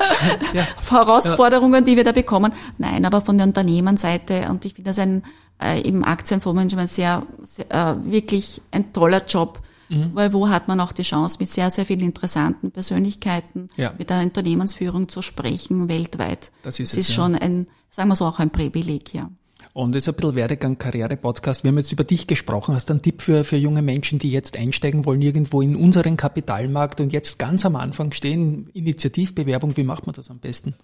ja. 0.53 0.67
Herausforderungen, 0.91 1.83
die 1.85 1.97
wir 1.97 2.05
da 2.05 2.13
bekommen. 2.13 2.53
Nein, 2.77 3.07
aber 3.07 3.23
von 3.23 3.39
der 3.39 3.47
Unternehmensseite 3.47 4.51
und 4.51 4.67
ich 4.67 4.75
finde 4.75 4.91
das 4.91 4.99
ein 4.99 5.23
äh, 5.63 5.81
im 5.81 6.05
Aktienfondsmanagement 6.05 6.91
sehr, 6.91 7.23
sehr 7.43 7.71
äh, 7.71 7.95
wirklich 8.11 8.61
ein 8.71 8.93
toller 8.93 9.25
Job, 9.25 9.61
Mhm. 9.89 10.11
Weil 10.15 10.33
wo 10.33 10.49
hat 10.49 10.69
man 10.69 10.81
auch 10.81 10.93
die 10.93 11.03
Chance, 11.03 11.37
mit 11.41 11.49
sehr, 11.49 11.71
sehr 11.71 11.87
vielen 11.87 12.01
interessanten 12.01 12.71
Persönlichkeiten, 12.71 13.69
ja. 13.77 13.93
mit 13.99 14.11
der 14.11 14.21
Unternehmensführung 14.21 15.09
zu 15.09 15.23
sprechen, 15.23 15.89
weltweit. 15.89 16.51
Das 16.63 16.81
ist, 16.81 16.93
das 16.93 16.99
es, 16.99 17.09
ist 17.09 17.17
ja. 17.17 17.23
schon 17.23 17.35
ein, 17.35 17.67
sagen 17.91 18.09
wir 18.09 18.17
so, 18.17 18.27
auch 18.27 18.39
ein 18.39 18.51
Privileg, 18.51 19.15
ja. 19.15 19.31
Und 19.73 19.95
das 19.95 20.05
ist 20.05 20.09
ein 20.09 20.15
bisschen 20.15 20.35
Werdegang, 20.37 20.79
Karriere-Podcast. 20.79 21.63
Wir 21.63 21.69
haben 21.69 21.77
jetzt 21.77 21.93
über 21.93 22.03
dich 22.03 22.27
gesprochen. 22.27 22.75
Hast 22.75 22.89
du 22.89 22.95
einen 22.95 23.03
Tipp 23.03 23.21
für, 23.21 23.45
für 23.45 23.57
junge 23.57 23.83
Menschen, 23.83 24.19
die 24.19 24.31
jetzt 24.31 24.57
einsteigen 24.57 25.05
wollen, 25.05 25.21
irgendwo 25.21 25.61
in 25.61 25.77
unseren 25.77 26.17
Kapitalmarkt 26.17 27.03
und 27.03 27.13
jetzt 27.13 27.39
ganz 27.39 27.67
am 27.67 27.77
Anfang 27.77 28.11
stehen? 28.13 28.71
Initiativbewerbung, 28.73 29.77
wie 29.77 29.83
macht 29.83 30.07
man 30.07 30.15
das 30.15 30.31
am 30.31 30.39
besten? 30.39 30.75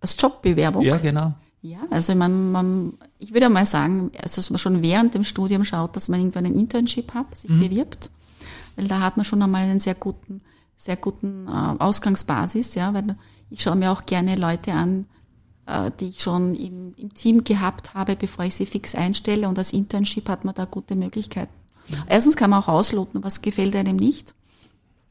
Als 0.00 0.18
Jobbewerbung? 0.20 0.82
Ja, 0.82 0.98
genau. 0.98 1.32
Ja, 1.64 1.78
also 1.88 2.14
man, 2.14 2.52
man, 2.52 2.92
ich 3.18 3.32
würde 3.32 3.48
mal 3.48 3.64
sagen, 3.64 4.12
also 4.22 4.36
dass 4.36 4.50
man 4.50 4.58
schon 4.58 4.82
während 4.82 5.14
dem 5.14 5.24
Studium 5.24 5.64
schaut, 5.64 5.96
dass 5.96 6.10
man 6.10 6.20
irgendwann 6.20 6.44
ein 6.44 6.58
Internship 6.58 7.14
hat, 7.14 7.34
sich 7.34 7.50
mhm. 7.50 7.60
bewirbt, 7.60 8.10
weil 8.76 8.86
da 8.86 9.00
hat 9.00 9.16
man 9.16 9.24
schon 9.24 9.40
einmal 9.40 9.62
einen 9.62 9.80
sehr 9.80 9.94
guten, 9.94 10.42
sehr 10.76 10.96
guten 10.96 11.48
äh, 11.48 11.50
Ausgangsbasis, 11.50 12.74
ja, 12.74 12.92
weil 12.92 13.16
ich 13.48 13.62
schaue 13.62 13.76
mir 13.76 13.92
auch 13.92 14.04
gerne 14.04 14.36
Leute 14.36 14.74
an, 14.74 15.06
äh, 15.64 15.90
die 15.98 16.08
ich 16.08 16.20
schon 16.20 16.54
im, 16.54 16.92
im 16.98 17.14
Team 17.14 17.44
gehabt 17.44 17.94
habe, 17.94 18.14
bevor 18.14 18.44
ich 18.44 18.54
sie 18.54 18.66
fix 18.66 18.94
einstelle 18.94 19.48
und 19.48 19.56
als 19.56 19.72
Internship 19.72 20.28
hat 20.28 20.44
man 20.44 20.54
da 20.54 20.66
gute 20.66 20.94
Möglichkeiten. 20.94 21.54
Mhm. 21.88 21.96
Erstens 22.08 22.36
kann 22.36 22.50
man 22.50 22.62
auch 22.62 22.68
ausloten, 22.68 23.24
was 23.24 23.40
gefällt 23.40 23.74
einem 23.74 23.96
nicht. 23.96 24.34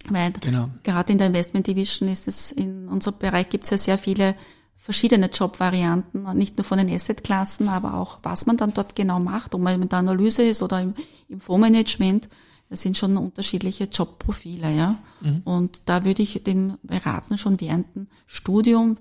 Weil 0.08 0.34
genau. 0.34 0.70
gerade 0.84 1.14
in 1.14 1.18
der 1.18 1.28
Investment 1.28 1.66
Division 1.66 2.10
ist 2.10 2.28
es, 2.28 2.52
in 2.52 2.90
unserem 2.90 3.18
Bereich 3.18 3.50
gibt 3.50 3.64
es 3.64 3.72
ja 3.72 3.78
sehr 3.80 3.98
viele 3.98 4.36
verschiedene 4.84 5.28
Jobvarianten, 5.28 6.36
nicht 6.38 6.58
nur 6.58 6.66
von 6.66 6.78
den 6.78 6.90
Assetklassen, 6.90 7.70
aber 7.70 7.94
auch, 7.94 8.20
was 8.22 8.46
man 8.48 8.58
dann 8.58 8.74
dort 8.74 8.98
genau 8.98 9.18
macht, 9.18 9.56
ob 9.56 9.62
man 9.62 9.82
in 9.82 9.88
der 9.88 10.00
Analyse 10.00 10.44
ist 10.44 10.62
oder 10.62 10.82
im, 10.82 10.94
im 11.30 11.40
Fondsmanagement. 11.40 12.28
Das 12.70 12.82
sind 12.82 12.98
schon 12.98 13.16
unterschiedliche 13.16 13.86
Jobprofile, 13.86 14.76
ja. 14.76 14.98
Mhm. 15.22 15.42
Und 15.46 15.84
da 15.86 16.04
würde 16.04 16.22
ich 16.22 16.44
dem 16.44 16.78
beraten, 16.84 17.38
schon 17.38 17.62
während 17.62 17.96
dem 17.96 18.08
Studium 18.26 18.98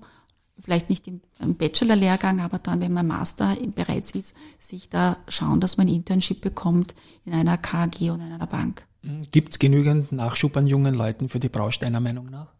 vielleicht 0.57 0.89
nicht 0.89 1.05
im, 1.05 1.19
im 1.41 1.55
Bachelor-Lehrgang, 1.55 2.39
aber 2.39 2.59
dann, 2.59 2.79
wenn 2.79 2.93
man 2.93 3.07
Master 3.07 3.57
bereits 3.75 4.11
ist, 4.11 4.37
sich 4.59 4.87
da 4.87 5.17
schauen, 5.27 5.59
dass 5.59 5.75
man 5.75 5.89
Internship 5.89 6.39
bekommt 6.39 6.95
in 7.25 7.33
einer 7.33 7.57
KG 7.57 8.11
oder 8.11 8.25
in 8.25 8.31
einer 8.31 8.47
Bank. 8.47 8.85
Gibt 9.31 9.51
es 9.51 9.59
genügend 9.59 10.13
Nachschub 10.13 10.55
an 10.55 10.65
jungen 10.65 10.93
Leuten 10.93 11.27
für 11.27 11.41
die 11.41 11.49
Branche 11.49 11.81
deiner 11.81 11.99
Meinung 11.99 12.29
nach? 12.29 12.53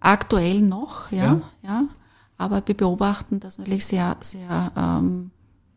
Aktuell 0.00 0.62
noch, 0.62 1.12
ja, 1.12 1.24
ja. 1.24 1.42
ja. 1.62 1.88
Aber 2.38 2.62
wir 2.66 2.76
beobachten 2.76 3.40
das 3.40 3.58
natürlich 3.58 3.86
sehr, 3.86 4.16
sehr 4.20 4.72
ähm, 4.76 5.30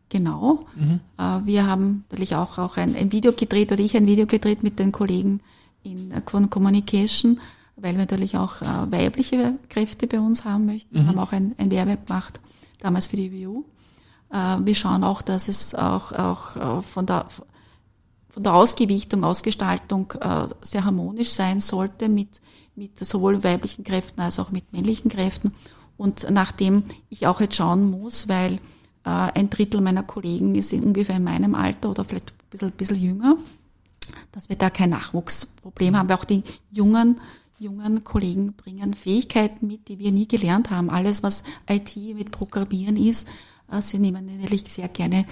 genau. 0.08 0.60
Mhm. 0.74 1.00
Äh, 1.18 1.46
wir 1.46 1.66
haben 1.66 2.04
natürlich 2.10 2.36
auch, 2.36 2.58
auch 2.58 2.76
ein, 2.76 2.94
ein 2.96 3.12
Video 3.12 3.32
gedreht 3.32 3.72
oder 3.72 3.80
ich 3.80 3.96
ein 3.96 4.06
Video 4.06 4.26
gedreht 4.26 4.62
mit 4.62 4.78
den 4.78 4.92
Kollegen 4.92 5.40
in 5.82 6.12
Quant 6.26 6.50
Communication, 6.50 7.40
weil 7.76 7.92
wir 7.92 8.00
natürlich 8.00 8.36
auch 8.36 8.60
äh, 8.60 8.92
weibliche 8.92 9.54
Kräfte 9.70 10.06
bei 10.06 10.20
uns 10.20 10.44
haben 10.44 10.66
möchten. 10.66 10.94
Wir 10.94 11.02
mhm. 11.02 11.08
haben 11.08 11.18
auch 11.18 11.32
ein, 11.32 11.54
ein 11.56 11.70
Werbe 11.70 11.96
gemacht, 11.96 12.40
damals 12.80 13.06
für 13.06 13.16
die 13.16 13.32
WU. 13.32 13.64
Äh, 14.30 14.58
wir 14.60 14.74
schauen 14.74 15.04
auch, 15.04 15.22
dass 15.22 15.48
es 15.48 15.74
auch, 15.74 16.12
auch 16.12 16.56
äh, 16.56 16.82
von 16.82 17.06
der 17.06 17.26
von 18.30 18.44
der 18.44 18.54
Ausgewichtung, 18.54 19.24
Ausgestaltung 19.24 20.12
äh, 20.20 20.46
sehr 20.62 20.84
harmonisch 20.84 21.30
sein 21.30 21.60
sollte 21.60 22.08
mit, 22.08 22.40
mit 22.76 22.98
sowohl 22.98 23.42
weiblichen 23.42 23.84
Kräften 23.84 24.20
als 24.20 24.38
auch 24.38 24.50
mit 24.50 24.72
männlichen 24.72 25.10
Kräften. 25.10 25.52
Und 26.00 26.26
nachdem 26.30 26.84
ich 27.10 27.26
auch 27.26 27.42
jetzt 27.42 27.56
schauen 27.56 27.90
muss, 27.90 28.26
weil 28.26 28.54
äh, 29.04 29.10
ein 29.10 29.50
Drittel 29.50 29.82
meiner 29.82 30.02
Kollegen 30.02 30.54
ist 30.54 30.72
ungefähr 30.72 31.16
in 31.16 31.24
meinem 31.24 31.54
Alter 31.54 31.90
oder 31.90 32.06
vielleicht 32.06 32.30
ein 32.30 32.48
bisschen, 32.48 32.70
bisschen 32.70 33.02
jünger, 33.02 33.36
dass 34.32 34.48
wir 34.48 34.56
da 34.56 34.70
kein 34.70 34.88
Nachwuchsproblem 34.88 35.98
haben, 35.98 36.08
weil 36.08 36.16
auch 36.16 36.24
die 36.24 36.42
jungen, 36.70 37.20
jungen 37.58 38.02
Kollegen 38.02 38.54
bringen 38.54 38.94
Fähigkeiten 38.94 39.66
mit, 39.66 39.88
die 39.88 39.98
wir 39.98 40.10
nie 40.10 40.26
gelernt 40.26 40.70
haben. 40.70 40.88
Alles, 40.88 41.22
was 41.22 41.44
IT 41.68 41.94
mit 42.16 42.30
Programmieren 42.30 42.96
ist, 42.96 43.28
äh, 43.70 43.82
sie 43.82 43.98
nehmen 43.98 44.24
natürlich 44.24 44.64
sehr 44.68 44.88
gerne 44.88 45.26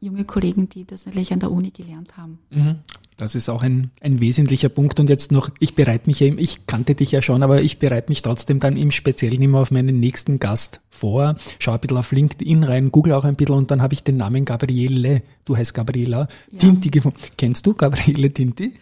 junge 0.00 0.24
Kollegen, 0.24 0.68
die 0.68 0.84
das 0.84 1.06
natürlich 1.06 1.32
an 1.32 1.38
der 1.38 1.52
Uni 1.52 1.70
gelernt 1.70 2.16
haben. 2.16 2.40
Mhm. 2.50 2.80
Das 3.18 3.34
ist 3.34 3.48
auch 3.48 3.64
ein, 3.64 3.90
ein 4.00 4.20
wesentlicher 4.20 4.68
Punkt. 4.68 5.00
Und 5.00 5.10
jetzt 5.10 5.32
noch, 5.32 5.50
ich 5.58 5.74
bereite 5.74 6.06
mich 6.06 6.20
ja, 6.20 6.28
ich 6.28 6.66
kannte 6.68 6.94
dich 6.94 7.10
ja 7.10 7.20
schon, 7.20 7.42
aber 7.42 7.60
ich 7.60 7.80
bereite 7.80 8.10
mich 8.10 8.22
trotzdem 8.22 8.60
dann 8.60 8.76
im 8.76 8.92
Speziellen 8.92 9.42
immer 9.42 9.58
auf 9.58 9.72
meinen 9.72 9.98
nächsten 9.98 10.38
Gast 10.38 10.80
vor. 10.88 11.34
Schau 11.58 11.72
ein 11.72 11.80
bisschen 11.80 11.96
auf 11.96 12.12
LinkedIn 12.12 12.62
rein, 12.62 12.92
google 12.92 13.14
auch 13.14 13.24
ein 13.24 13.34
bisschen 13.34 13.56
und 13.56 13.72
dann 13.72 13.82
habe 13.82 13.92
ich 13.92 14.04
den 14.04 14.18
Namen 14.18 14.44
Gabriele, 14.44 15.22
du 15.44 15.56
heißt 15.56 15.74
Gabriela, 15.74 16.28
ja. 16.52 16.58
Tinti 16.60 16.90
gefunden. 16.90 17.18
Kennst 17.36 17.66
du 17.66 17.74
Gabriele 17.74 18.32
Tinti? 18.32 18.74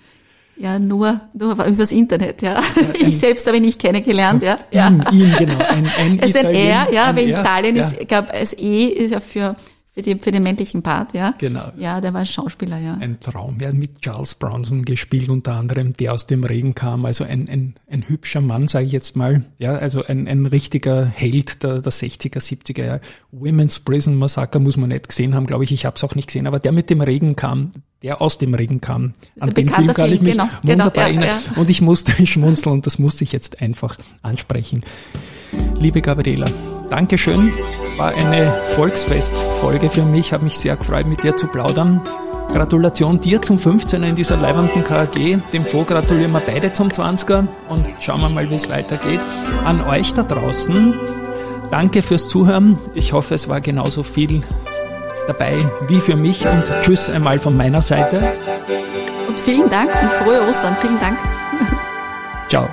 Ja, 0.59 0.79
nur, 0.79 1.23
nur 1.33 1.65
übers 1.65 1.93
Internet, 1.93 2.43
ja. 2.43 2.61
ja 2.61 2.63
ich 3.01 3.19
selbst 3.19 3.47
habe 3.47 3.57
ihn 3.57 3.63
nicht 3.63 3.81
kennengelernt, 3.81 4.43
ja. 4.43 4.59
Ihn, 4.71 5.03
ihn 5.13 5.35
genau. 5.39 5.59
Ein, 5.59 5.87
ein 5.97 6.19
es 6.19 6.35
ist 6.35 6.45
ein 6.45 6.55
R, 6.55 6.89
ja, 6.93 7.17
weil 7.17 7.25
in 7.25 7.31
Italien 7.31 7.77
ist, 7.77 7.99
ich 7.99 8.07
glaube, 8.07 8.29
das 8.39 8.53
E 8.53 8.85
ist 8.85 9.13
ja 9.13 9.21
für 9.21 9.57
für, 9.97 10.03
die, 10.03 10.19
für 10.19 10.31
den 10.31 10.43
männlichen 10.43 10.83
Part, 10.83 11.15
ja. 11.15 11.35
Genau. 11.39 11.73
Ja, 11.79 12.03
der 12.03 12.13
war 12.13 12.27
Schauspieler, 12.27 12.79
ja. 12.79 12.99
Ein 13.01 13.19
Traum. 13.19 13.59
Er 13.61 13.69
hat 13.69 13.77
mit 13.77 14.03
Charles 14.03 14.35
Bronson 14.35 14.85
gespielt, 14.85 15.31
unter 15.31 15.55
anderem, 15.55 15.95
der 15.95 16.13
aus 16.13 16.27
dem 16.27 16.45
Regen 16.45 16.75
kam. 16.75 17.07
Also 17.07 17.25
ein, 17.25 17.49
ein, 17.49 17.77
ein 17.91 18.07
hübscher 18.07 18.43
Mann, 18.43 18.69
sage 18.69 18.85
ich 18.85 18.93
jetzt 18.93 19.17
mal. 19.17 19.47
Ja, 19.59 19.73
also 19.73 20.05
ein, 20.05 20.29
ein 20.29 20.45
richtiger 20.45 21.07
Held 21.07 21.63
der, 21.63 21.81
der 21.81 21.93
60er, 21.93 22.41
70er 22.41 22.85
Jahre. 22.85 23.01
Women's 23.33 23.81
Prison 23.81 24.17
Massacre 24.17 24.61
muss 24.61 24.77
man 24.77 24.91
nicht 24.91 25.09
gesehen 25.09 25.35
haben, 25.35 25.47
glaube 25.47 25.65
ich. 25.65 25.73
Ich 25.73 25.87
habe 25.87 25.97
es 25.97 26.05
auch 26.05 26.15
nicht 26.15 26.27
gesehen. 26.27 26.47
Aber 26.47 26.59
der 26.59 26.73
mit 26.73 26.91
dem 26.91 27.01
Regen 27.01 27.35
kam, 27.35 27.71
der 28.03 28.21
aus 28.21 28.37
dem 28.37 28.53
Regen 28.53 28.83
kam. 28.83 29.15
An 29.41 29.55
den 29.55 29.71
Film 29.71 29.95
kann 29.95 30.13
ich 30.13 30.21
mich 30.21 30.33
genau, 30.33 30.45
genau 30.45 30.85
wunderbar 30.85 31.09
genau, 31.09 31.23
ja, 31.23 31.29
erinnern. 31.31 31.43
Ja. 31.55 31.59
Und 31.59 31.71
ich 31.71 31.81
musste 31.81 32.13
schmunzeln 32.27 32.75
und 32.75 32.87
das 32.87 32.99
musste 32.99 33.25
ich 33.25 33.33
jetzt 33.33 33.63
einfach 33.63 33.97
ansprechen. 34.21 34.85
Liebe 35.79 36.01
Gabriela, 36.01 36.47
Dankeschön. 36.91 37.53
War 37.97 38.15
eine 38.15 38.53
Volksfestfolge 38.75 39.91
für 39.91 40.05
mich. 40.05 40.33
Habe 40.33 40.45
mich 40.45 40.59
sehr 40.59 40.77
gefreut, 40.77 41.07
mit 41.07 41.23
dir 41.23 41.37
zu 41.37 41.47
plaudern. 41.47 42.01
Gratulation 42.53 43.19
dir 43.19 43.43
zum 43.43 43.57
15er 43.57 44.05
in 44.05 44.15
dieser 44.15 44.37
leibenden 44.37 44.85
KAG. 44.85 45.15
Dem 45.15 45.65
Flo 45.65 45.83
gratulieren 45.83 46.33
wir 46.33 46.41
beide 46.41 46.73
zum 46.73 46.89
20er 46.89 47.47
und 47.69 47.87
schauen 48.01 48.21
wir 48.21 48.29
mal, 48.29 48.49
wie 48.49 48.55
es 48.55 48.69
weitergeht. 48.69 49.21
An 49.65 49.81
euch 49.83 50.15
da 50.15 50.23
draußen, 50.23 50.95
danke 51.71 52.03
fürs 52.03 52.29
Zuhören. 52.29 52.79
Ich 52.95 53.13
hoffe, 53.13 53.35
es 53.35 53.49
war 53.49 53.61
genauso 53.61 54.03
viel 54.03 54.43
dabei 55.27 55.59
wie 55.89 56.01
für 56.01 56.17
mich 56.17 56.47
und 56.47 56.63
tschüss 56.83 57.11
einmal 57.11 57.41
von 57.41 57.57
meiner 57.57 57.83
Seite. 57.83 58.17
Und 59.29 59.41
vielen 59.41 59.69
Dank 59.69 59.91
und 60.01 60.11
frohe 60.13 60.49
Ostern. 60.49 60.77
Vielen 60.81 61.01
Dank. 61.01 61.19
Ciao. 62.49 62.69